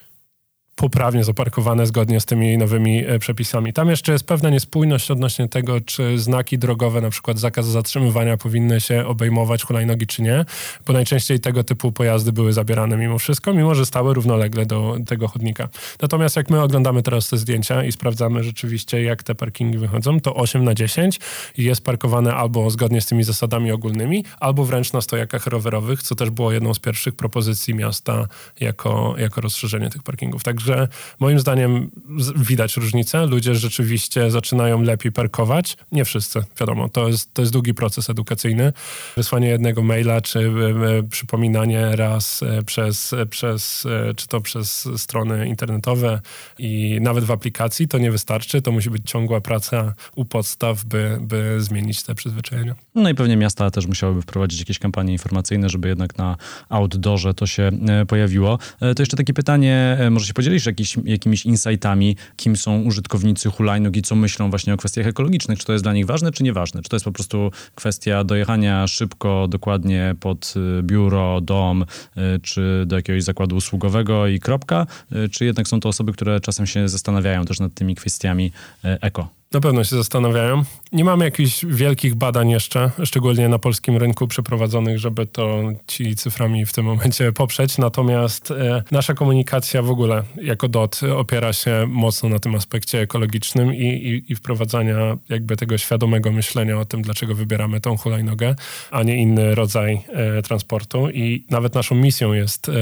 poprawnie 0.76 1.25
zaparkowane 1.25 1.87
zgodnie 1.87 2.21
z 2.21 2.25
tymi 2.25 2.59
nowymi 2.59 3.04
e, 3.06 3.18
przepisami. 3.18 3.73
Tam 3.73 3.90
jeszcze 3.90 4.12
jest 4.12 4.26
pewna 4.26 4.50
niespójność 4.50 5.11
odnośnie 5.11 5.49
tego, 5.49 5.80
czy 5.80 6.18
znaki 6.18 6.59
drogowe, 6.59 7.00
na 7.00 7.11
przykład 7.11 7.38
zakaz 7.38 7.66
zatrzymywania 7.66 8.37
powinny 8.37 8.80
się 8.80 9.06
obejmować 9.06 9.62
hulajnogi, 9.62 10.06
czy 10.06 10.23
nie, 10.23 10.45
bo 10.86 10.93
najczęściej 10.93 11.41
tego 11.41 11.65
typu 11.65 11.93
pojazdy 11.93 12.32
były 12.32 12.52
zabierane 12.52 12.97
mimo 12.97 13.19
wszystko, 13.19 13.54
mimo 13.54 13.75
że 13.75 13.86
stały 13.86 14.15
równolegle 14.15 14.67
do 14.67 14.97
tego 15.06 15.28
chodnika. 15.28 15.69
Natomiast 16.02 16.36
jak 16.36 16.50
my 16.50 16.62
oglądamy 16.62 17.02
teraz 17.02 17.28
te 17.28 17.36
zdjęcia 17.36 17.84
i 17.84 17.93
sprawdzamy 17.93 18.43
rzeczywiście, 18.45 19.02
jak 19.02 19.23
te 19.23 19.34
parkingi 19.34 19.78
wychodzą, 19.78 20.21
to 20.21 20.34
8 20.34 20.65
na 20.65 20.75
10 20.75 21.21
jest 21.58 21.84
parkowane 21.84 22.34
albo 22.34 22.71
zgodnie 22.71 23.00
z 23.00 23.06
tymi 23.06 23.25
zasadami 23.25 23.73
ogólnymi, 23.73 24.25
albo 24.41 24.65
wręcz 24.65 24.93
na 24.93 25.00
stojakach 25.00 25.47
rowerowych, 25.47 26.02
co 26.02 26.15
też 26.15 26.30
było 26.30 26.52
jedną 26.52 26.75
z 26.75 26.78
pierwszych 26.78 27.17
propozycji 27.17 27.75
miasta 27.75 28.28
jako, 28.60 29.15
jako 29.19 29.41
rozszerzenie 29.41 29.91
tych 29.91 30.02
parkingów. 30.02 30.45
Także 30.45 30.66
Także 30.67 30.89
moim 31.21 31.41
zdaniem 31.41 31.91
widać 32.37 32.76
różnicę. 32.76 33.26
Ludzie 33.26 33.55
rzeczywiście 33.55 34.31
zaczynają 34.31 34.83
lepiej 34.83 35.13
parkować. 35.13 35.76
Nie 35.93 36.05
wszyscy, 36.05 36.45
wiadomo, 36.61 36.89
to 36.89 37.09
jest, 37.09 37.35
to 37.35 37.43
jest 37.43 37.52
długi 37.52 37.75
proces 37.75 38.11
edukacyjny. 38.11 38.73
Wysłanie 39.17 39.49
jednego 39.49 39.83
maila, 39.83 40.21
czy 40.21 40.39
e, 40.39 40.43
e, 40.43 41.02
przypominanie 41.02 41.97
raz 41.97 42.43
e, 42.43 42.63
przez, 42.63 43.15
przez, 43.31 43.87
czy 44.17 44.26
to 44.26 44.41
przez 44.41 44.89
strony 44.97 45.49
internetowe 45.49 46.21
i 46.59 46.99
nawet 47.00 47.25
w 47.25 47.31
aplikacji, 47.31 47.89
to 47.89 47.99
nie 47.99 48.11
wystarczy. 48.11 48.63
To 48.63 48.73
musi 48.73 48.91
być 48.91 49.11
ciągła 49.11 49.41
praca 49.41 49.95
u 50.15 50.25
podstaw, 50.25 50.85
by, 50.85 51.19
by 51.21 51.57
zmienić 51.61 52.02
te 52.02 52.15
przyzwyczajenia. 52.15 52.75
No 52.95 53.11
i 53.11 53.15
pewnie 53.15 53.37
miasta 53.37 53.71
też 53.71 53.87
musiałyby 53.87 54.23
wprowadzić 54.23 54.59
jakieś 54.59 54.79
kampanie 54.79 55.13
informacyjne, 55.13 55.69
żeby 55.69 55.89
jednak 55.89 56.19
na 56.19 56.37
outdoorze 56.69 57.35
to 57.35 57.47
się 57.47 57.71
pojawiło. 58.09 58.59
To 58.79 59.02
jeszcze 59.02 59.17
takie 59.17 59.35
pytanie, 59.35 59.99
może 60.11 60.26
się 60.26 60.35
podzielić 60.35 60.55
dzielisz 60.56 60.66
jakiś, 60.66 60.97
jakimiś 61.04 61.47
insightami, 61.47 62.16
kim 62.36 62.56
są 62.56 62.82
użytkownicy 62.82 63.50
hulajnóg 63.50 63.97
i 63.97 64.02
co 64.02 64.16
myślą 64.16 64.50
właśnie 64.50 64.75
o 64.75 64.76
kwestiach 64.76 65.06
ekologicznych? 65.06 65.58
Czy 65.58 65.66
to 65.66 65.73
jest 65.73 65.84
dla 65.84 65.92
nich 65.92 66.06
ważne, 66.06 66.32
czy 66.32 66.42
nieważne? 66.42 66.82
Czy 66.82 66.88
to 66.88 66.97
jest 66.97 67.04
po 67.04 67.12
prostu 67.12 67.50
kwestia 67.75 68.25
dojechania 68.25 68.86
szybko, 68.86 69.49
dokładnie 69.49 70.14
pod 70.21 70.54
y, 70.78 70.82
biuro, 70.82 71.40
dom, 71.40 71.82
y, 71.82 72.40
czy 72.42 72.84
do 72.86 72.97
jakiegoś 72.97 73.23
zakładu 73.23 73.56
usługowego 73.56 74.26
i 74.26 74.40
kropka? 74.40 74.86
Y, 75.12 75.28
czy 75.28 75.45
jednak 75.45 75.69
są 75.69 75.80
to 75.80 75.88
osoby, 75.88 76.12
które 76.12 76.40
czasem 76.40 76.66
się 76.66 76.88
zastanawiają 76.88 77.45
też 77.45 77.60
nad 77.60 77.75
tymi 77.75 77.95
kwestiami 77.95 78.52
eko? 78.82 79.28
Na 79.52 79.61
pewno 79.61 79.85
się 79.85 79.97
zastanawiają. 79.97 80.63
Nie 80.93 81.04
mamy 81.04 81.25
jakichś 81.25 81.65
wielkich 81.65 82.15
badań 82.15 82.50
jeszcze, 82.50 82.91
szczególnie 83.04 83.49
na 83.49 83.59
polskim 83.59 83.97
rynku 83.97 84.28
przeprowadzonych, 84.28 84.99
żeby 84.99 85.26
to 85.26 85.63
ci 85.87 86.17
cyframi 86.17 86.67
w 86.67 86.73
tym 86.73 86.85
momencie 86.85 87.32
poprzeć. 87.43 87.78
Natomiast 87.78 88.50
e, 88.50 88.82
nasza 88.91 89.15
komunikacja 89.15 89.82
w 89.82 89.91
ogóle 89.91 90.23
jako 90.43 90.69
DOT 90.69 91.00
opiera 91.17 91.52
się 91.52 91.87
mocno 91.89 92.28
na 92.28 92.39
tym 92.39 92.54
aspekcie 92.54 93.00
ekologicznym 93.00 93.75
i, 93.75 93.87
i, 93.87 94.32
i 94.32 94.35
wprowadzania 94.35 95.17
jakby 95.28 95.56
tego 95.56 95.78
świadomego 95.78 96.32
myślenia 96.32 96.78
o 96.78 96.85
tym, 96.85 97.02
dlaczego 97.02 97.35
wybieramy 97.35 97.80
tą 97.80 97.97
hulajnogę, 97.97 98.54
a 98.91 99.02
nie 99.02 99.17
inny 99.17 99.54
rodzaj 99.54 100.02
e, 100.09 100.43
transportu. 100.43 101.11
I 101.11 101.47
nawet 101.50 101.75
naszą 101.75 101.95
misją 101.95 102.32
jest 102.32 102.69
e, 102.69 102.73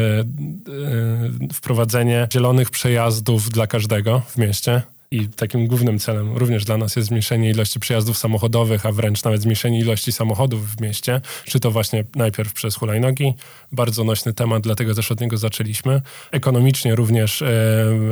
wprowadzenie 1.52 2.28
zielonych 2.32 2.70
przejazdów 2.70 3.50
dla 3.50 3.66
każdego 3.66 4.22
w 4.28 4.36
mieście 4.36 4.93
i 5.14 5.28
takim 5.28 5.66
głównym 5.66 5.98
celem 5.98 6.36
również 6.36 6.64
dla 6.64 6.76
nas 6.76 6.96
jest 6.96 7.08
zmniejszenie 7.08 7.50
ilości 7.50 7.80
przejazdów 7.80 8.18
samochodowych, 8.18 8.86
a 8.86 8.92
wręcz 8.92 9.24
nawet 9.24 9.42
zmniejszenie 9.42 9.78
ilości 9.78 10.12
samochodów 10.12 10.76
w 10.76 10.80
mieście, 10.80 11.20
czy 11.44 11.60
to 11.60 11.70
właśnie 11.70 12.04
najpierw 12.14 12.52
przez 12.52 12.76
hulajnogi. 12.76 13.34
Bardzo 13.72 14.04
nośny 14.04 14.34
temat, 14.34 14.62
dlatego 14.62 14.94
też 14.94 15.12
od 15.12 15.20
niego 15.20 15.36
zaczęliśmy. 15.36 16.02
Ekonomicznie 16.30 16.94
również 16.94 17.42
e, 17.42 17.46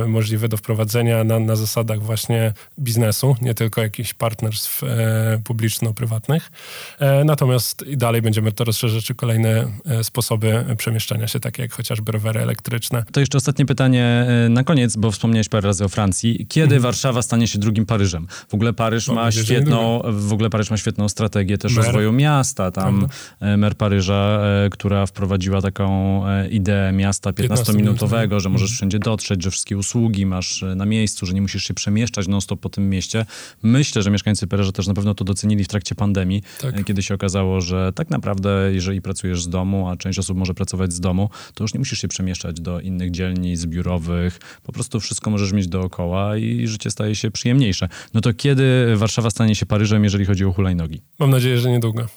możliwe 0.07 0.49
do 0.49 0.57
wprowadzenia 0.57 1.23
na, 1.23 1.39
na 1.39 1.55
zasadach 1.55 2.01
właśnie 2.01 2.53
biznesu, 2.79 3.35
nie 3.41 3.53
tylko 3.53 3.81
jakichś 3.81 4.13
partnerstw 4.13 4.83
e, 4.83 5.39
publiczno-prywatnych. 5.43 6.51
E, 6.99 7.23
natomiast 7.23 7.83
i 7.87 7.97
dalej 7.97 8.21
będziemy 8.21 8.51
to 8.51 8.63
rozszerzać, 8.63 9.05
czy 9.05 9.15
kolejne 9.15 9.71
sposoby 10.03 10.65
przemieszczania 10.77 11.27
się, 11.27 11.39
takie 11.39 11.61
jak 11.61 11.73
chociażby 11.73 12.11
rowery 12.11 12.39
elektryczne. 12.39 13.03
To 13.11 13.19
jeszcze 13.19 13.37
ostatnie 13.37 13.65
pytanie 13.65 14.27
na 14.49 14.63
koniec, 14.63 14.95
bo 14.95 15.11
wspomniałeś 15.11 15.49
parę 15.49 15.67
razy 15.67 15.83
o 15.83 15.89
Francji. 15.89 16.45
Kiedy 16.49 16.75
mhm. 16.75 16.81
Warszawa 16.93 17.21
stanie 17.21 17.47
się 17.47 17.59
drugim 17.59 17.85
Paryżem. 17.85 18.27
W 18.49 18.53
ogóle 18.53 18.73
Paryż 18.73 19.07
no, 19.07 19.13
ma 19.13 19.31
świetną, 19.31 20.01
w 20.11 20.33
ogóle 20.33 20.49
Paryż 20.49 20.69
ma 20.69 20.77
świetną 20.77 21.09
strategię 21.09 21.57
też 21.57 21.75
mer. 21.75 21.85
rozwoju 21.85 22.11
miasta. 22.11 22.71
Tam 22.71 22.99
Prawda. 22.99 23.15
E, 23.39 23.57
mer 23.57 23.75
Paryża, 23.75 24.41
e, 24.65 24.69
która 24.69 25.05
wprowadziła 25.05 25.61
taką 25.61 25.87
e, 26.27 26.49
ideę 26.49 26.91
miasta 26.91 27.31
15-minutowego, 27.31 28.39
że 28.39 28.49
możesz 28.49 28.69
mhm. 28.69 28.75
wszędzie 28.75 28.99
dotrzeć, 28.99 29.43
że 29.43 29.51
wszystkie 29.51 29.77
usługi 29.77 30.25
masz 30.25 30.65
na 30.75 30.85
miejscu, 30.85 31.25
że 31.25 31.33
nie 31.33 31.41
musisz 31.41 31.63
się 31.63 31.73
przemieszczać 31.73 32.27
non-stop 32.27 32.59
po 32.59 32.69
tym 32.69 32.89
mieście. 32.89 33.25
Myślę, 33.63 34.01
że 34.01 34.11
mieszkańcy 34.11 34.47
Paryża 34.47 34.71
też 34.71 34.87
na 34.87 34.93
pewno 34.93 35.15
to 35.15 35.23
docenili 35.23 35.63
w 35.63 35.67
trakcie 35.67 35.95
pandemii, 35.95 36.43
tak. 36.61 36.85
kiedy 36.85 37.03
się 37.03 37.15
okazało, 37.15 37.61
że 37.61 37.93
tak 37.95 38.09
naprawdę, 38.09 38.69
jeżeli 38.73 39.01
pracujesz 39.01 39.41
z 39.41 39.49
domu, 39.49 39.89
a 39.89 39.97
część 39.97 40.19
osób 40.19 40.37
może 40.37 40.53
pracować 40.53 40.93
z 40.93 40.99
domu, 40.99 41.29
to 41.53 41.63
już 41.63 41.73
nie 41.73 41.79
musisz 41.79 41.99
się 41.99 42.07
przemieszczać 42.07 42.61
do 42.61 42.79
innych 42.79 43.11
dzielnic 43.11 43.65
biurowych. 43.65 44.39
Po 44.63 44.71
prostu 44.71 44.99
wszystko 44.99 45.29
możesz 45.29 45.51
mieć 45.51 45.67
dookoła 45.67 46.37
i 46.37 46.67
życie 46.67 46.82
życie 46.83 46.91
staje 46.91 47.15
się 47.15 47.31
przyjemniejsze. 47.31 47.89
No 48.13 48.21
to 48.21 48.33
kiedy 48.33 48.95
Warszawa 48.95 49.29
stanie 49.29 49.55
się 49.55 49.65
Paryżem, 49.65 50.03
jeżeli 50.03 50.25
chodzi 50.25 50.45
o 50.45 50.51
hulajnogi? 50.51 51.01
Mam 51.19 51.29
nadzieję, 51.29 51.57
że 51.57 51.71
niedługo. 51.71 52.07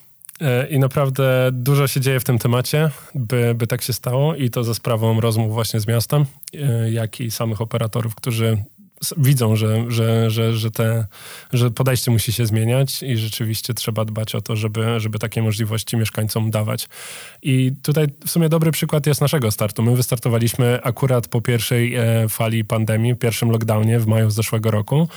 E, 0.41 0.69
I 0.69 0.79
naprawdę 0.79 1.51
dużo 1.53 1.87
się 1.87 2.01
dzieje 2.01 2.21
w 2.21 2.25
tym 2.25 2.39
temacie, 2.39 2.91
by, 3.15 3.55
by 3.55 3.67
tak 3.67 3.83
się 3.83 3.93
stało 3.93 4.35
i 4.35 4.51
to 4.51 4.65
ze 4.65 4.75
sprawą 4.75 5.21
rozmów 5.21 5.53
właśnie 5.53 5.81
z 5.81 5.87
miastem, 5.87 6.25
e, 6.55 6.91
jak 6.91 7.21
i 7.21 7.31
samych 7.31 7.61
operatorów, 7.61 8.15
którzy 8.15 8.65
widzą, 9.17 9.57
że, 9.57 9.85
że, 9.89 10.31
że, 10.31 10.57
że, 10.57 10.71
te, 10.71 11.07
że 11.53 11.71
podejście 11.71 12.11
musi 12.11 12.33
się 12.33 12.47
zmieniać 12.47 13.03
i 13.03 13.17
rzeczywiście 13.17 13.75
trzeba 13.75 14.05
dbać 14.05 14.35
o 14.35 14.41
to, 14.41 14.57
żeby, 14.57 15.01
żeby 15.01 15.19
takie 15.19 15.43
możliwości 15.43 15.97
mieszkańcom 15.97 16.51
dawać. 16.51 16.89
I 17.43 17.73
tutaj 17.83 18.07
w 18.27 18.31
sumie 18.31 18.49
dobry 18.49 18.71
przykład 18.73 19.07
jest 19.07 19.21
naszego 19.21 19.51
startu. 19.51 19.83
My 19.83 19.97
wystartowaliśmy 19.97 20.83
akurat 20.83 21.29
po 21.29 21.41
pierwszej 21.41 21.95
e, 21.95 22.29
fali 22.29 22.65
pandemii, 22.65 23.17
pierwszym 23.17 23.51
lockdownie 23.51 24.01
w 24.01 24.07
maju 24.07 24.31
zeszłego 24.31 24.71
roku. 24.71 25.09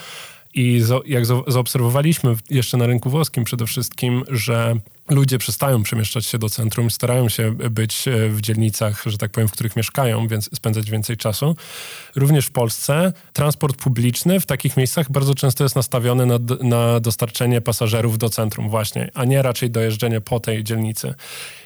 I 0.53 0.81
jak 1.05 1.25
zaobserwowaliśmy 1.25 2.35
jeszcze 2.49 2.77
na 2.77 2.87
rynku 2.87 3.09
włoskim 3.09 3.43
przede 3.43 3.65
wszystkim, 3.65 4.23
że 4.27 4.75
ludzie 5.09 5.37
przestają 5.37 5.83
przemieszczać 5.83 6.25
się 6.25 6.37
do 6.37 6.49
centrum, 6.49 6.91
starają 6.91 7.29
się 7.29 7.51
być 7.51 8.07
e, 8.07 8.29
w 8.29 8.41
dzielnicach, 8.41 9.03
że 9.05 9.17
tak 9.17 9.31
powiem, 9.31 9.47
w 9.47 9.51
których 9.51 9.75
mieszkają, 9.75 10.27
więc 10.27 10.49
spędzać 10.55 10.91
więcej 10.91 11.17
czasu. 11.17 11.55
Również 12.15 12.45
w 12.45 12.51
Polsce 12.51 13.13
transport 13.33 13.77
publiczny 13.77 14.39
w 14.39 14.45
takich 14.45 14.77
miejscach 14.77 15.11
bardzo 15.11 15.35
często 15.35 15.63
jest 15.63 15.75
nastawiony 15.75 16.25
na, 16.25 16.39
na 16.61 16.99
dostarczenie 16.99 17.61
pasażerów 17.61 18.17
do 18.17 18.29
centrum 18.29 18.69
właśnie, 18.69 19.09
a 19.13 19.25
nie 19.25 19.41
raczej 19.41 19.71
dojeżdżenie 19.71 20.21
po 20.21 20.39
tej 20.39 20.63
dzielnicy. 20.63 21.13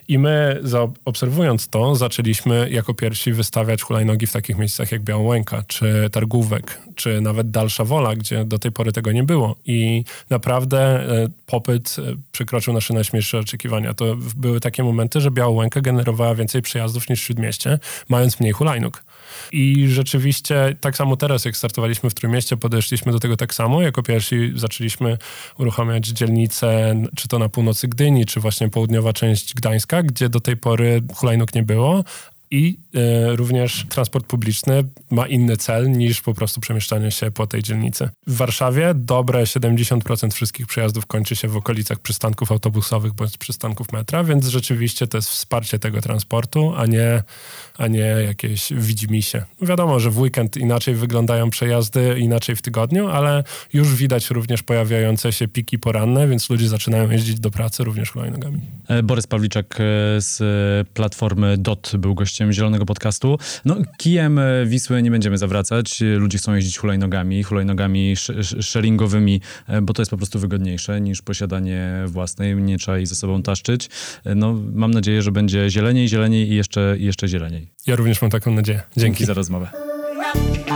I 0.08 0.19
my, 0.19 0.62
obserwując 1.06 1.67
to, 1.67 1.95
zaczęliśmy 1.95 2.69
jako 2.71 2.93
pierwsi 2.93 3.34
wystawiać 3.34 3.82
hulajnogi 3.82 4.27
w 4.27 4.32
takich 4.32 4.58
miejscach 4.58 4.91
jak 4.91 5.01
Białołęka, 5.01 5.63
czy 5.67 6.10
Targówek, 6.12 6.82
czy 6.95 7.21
nawet 7.21 7.51
Dalsza 7.51 7.84
Wola, 7.84 8.15
gdzie 8.15 8.45
do 8.45 8.60
tej 8.60 8.71
pory 8.71 8.91
tego 8.91 9.12
nie 9.12 9.23
było. 9.23 9.56
I 9.65 10.03
naprawdę 10.29 10.79
e, 10.79 11.27
popyt 11.45 11.95
e, 11.99 12.15
przekroczył 12.32 12.73
nasze 12.73 12.93
najśmielsze 12.93 13.33
oczekiwania. 13.39 13.93
To 13.93 14.15
były 14.36 14.60
takie 14.60 14.84
momenty, 14.84 15.22
że 15.22 15.32
Białołęka 15.32 15.82
generowała 15.82 16.36
więcej 16.36 16.62
przejazdów 16.62 17.10
niż 17.10 17.22
Śródmieście, 17.22 17.80
mając 18.10 18.39
mniej 18.39 18.54
hulajnóg. 18.54 19.04
I 19.52 19.88
rzeczywiście 19.88 20.76
tak 20.82 20.98
samo 20.98 21.17
teraz, 21.17 21.46
jak 21.46 21.58
startowaliśmy 21.58 22.10
w 22.10 22.13
Trójmieście, 22.13 22.58
podeszliśmy 22.58 23.12
do 23.12 23.19
tego 23.19 23.38
tak 23.38 23.54
samo. 23.54 23.82
Jako 23.82 24.04
pierwsi 24.04 24.54
zaczęliśmy 24.56 25.17
uruchamiać 25.58 26.08
dzielnice, 26.08 26.96
czy 27.15 27.28
to 27.28 27.39
na 27.39 27.50
północy 27.50 27.88
Gdyni, 27.88 28.26
czy 28.26 28.39
właśnie 28.39 28.69
południowa 28.69 29.13
część 29.13 29.54
Gdańska, 29.54 30.04
gdzie 30.04 30.30
do 30.30 30.39
tej 30.39 30.58
pory 30.58 31.02
hulajnóg 31.15 31.56
nie 31.56 31.63
było, 31.63 32.04
i 32.52 32.78
również 33.36 33.86
transport 33.89 34.25
publiczny 34.25 34.84
ma 35.12 35.27
inny 35.27 35.58
cel 35.58 35.91
niż 35.91 36.21
po 36.21 36.34
prostu 36.34 36.62
przemieszczanie 36.62 37.12
się 37.12 37.32
po 37.32 37.47
tej 37.47 37.63
dzielnicy. 37.63 38.10
W 38.27 38.36
Warszawie 38.36 38.93
dobre 38.95 39.43
70% 39.43 40.32
wszystkich 40.32 40.67
przejazdów 40.67 41.06
kończy 41.06 41.36
się 41.36 41.47
w 41.47 41.58
okolicach 41.58 41.99
przystanków 41.99 42.51
autobusowych 42.51 43.13
bądź 43.13 43.38
przystanków 43.38 43.91
metra, 43.91 44.23
więc 44.23 44.47
rzeczywiście 44.47 45.08
to 45.08 45.17
jest 45.17 45.29
wsparcie 45.29 45.79
tego 45.79 46.01
transportu, 46.01 46.73
a 46.77 46.86
nie, 46.86 47.23
a 47.77 47.88
nie 47.88 47.99
jakieś 47.99 48.73
widzimisię. 48.73 49.45
Wiadomo, 49.62 49.99
że 49.99 50.10
w 50.12 50.19
weekend 50.19 50.58
inaczej 50.58 50.95
wyglądają 50.95 51.49
przejazdy, 51.49 52.19
inaczej 52.19 52.56
w 52.56 52.62
tygodniu, 52.62 53.08
ale 53.08 53.43
już 53.73 53.95
widać 53.95 54.29
również 54.29 54.63
pojawiające 54.63 55.34
się 55.34 55.47
piki 55.47 55.79
poranne, 55.79 56.27
więc 56.27 56.49
ludzie 56.49 56.67
zaczynają 56.67 57.10
jeździć 57.10 57.39
do 57.39 57.51
pracy 57.51 57.84
również 57.84 58.12
hulajnogami. 58.12 58.62
E, 58.88 59.03
Borys 59.03 59.27
Pawliczak 59.27 59.75
e, 59.75 59.82
z 60.21 60.88
platformy 60.88 61.58
DOT 61.58 61.91
był 61.97 62.15
gościem 62.15 62.34
gościem 62.34 62.53
Zielonego 62.84 62.86
Podcastu. 62.86 63.38
No, 63.65 63.76
kijem 63.98 64.39
e, 64.39 64.65
Wisły 64.65 65.02
nie 65.04 65.12
będziemy 65.12 65.38
zawracać. 65.38 66.00
Ludzie 66.17 66.38
chcą 66.38 66.54
jeździć 66.54 66.78
hulajnogami, 66.78 67.43
hulajnogami 67.43 68.15
sharingowymi, 68.62 69.41
e, 69.67 69.82
bo 69.82 69.93
to 69.93 70.02
jest 70.02 70.10
po 70.12 70.17
prostu 70.17 70.39
wygodniejsze 70.39 71.02
niż 71.02 71.22
posiadanie 71.22 72.04
własnej. 72.08 72.56
Nie 72.56 72.78
trzeba 72.78 72.98
jej 72.98 73.06
ze 73.06 73.15
sobą 73.15 73.43
taszczyć. 73.43 73.89
E, 74.26 74.36
no, 74.36 74.60
mam 74.74 74.91
nadzieję, 74.91 75.22
że 75.22 75.32
będzie 75.32 75.69
zieleniej, 75.69 76.08
zieleniej 76.08 76.52
i 76.52 76.56
jeszcze, 76.56 76.96
jeszcze 77.00 77.28
zieleniej. 77.28 77.67
Ja 77.88 77.96
również 77.96 78.22
mam 78.22 78.32
taką 78.32 78.52
nadzieję. 78.52 78.82
Dzięki, 78.98 79.00
Dzięki 79.00 79.26
za 79.26 79.34
rozmowę. 79.34 79.92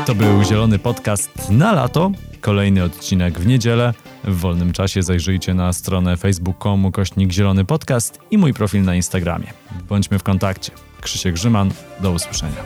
To 0.05 0.15
był 0.15 0.43
Zielony 0.43 0.79
Podcast 0.79 1.49
na 1.49 1.71
lato. 1.71 2.11
Kolejny 2.41 2.83
odcinek 2.83 3.39
w 3.39 3.47
niedzielę. 3.47 3.93
W 4.23 4.39
wolnym 4.39 4.73
czasie 4.73 5.03
zajrzyjcie 5.03 5.53
na 5.53 5.73
stronę 5.73 6.17
facebook.com 6.17 6.91
kośnik 6.91 7.31
Zielony 7.31 7.65
Podcast 7.65 8.19
i 8.31 8.37
mój 8.37 8.53
profil 8.53 8.83
na 8.83 8.95
Instagramie. 8.95 9.47
Bądźmy 9.89 10.19
w 10.19 10.23
kontakcie. 10.23 10.71
Krzysiek 11.01 11.33
Grzyman, 11.33 11.71
do 11.99 12.11
usłyszenia. 12.11 12.63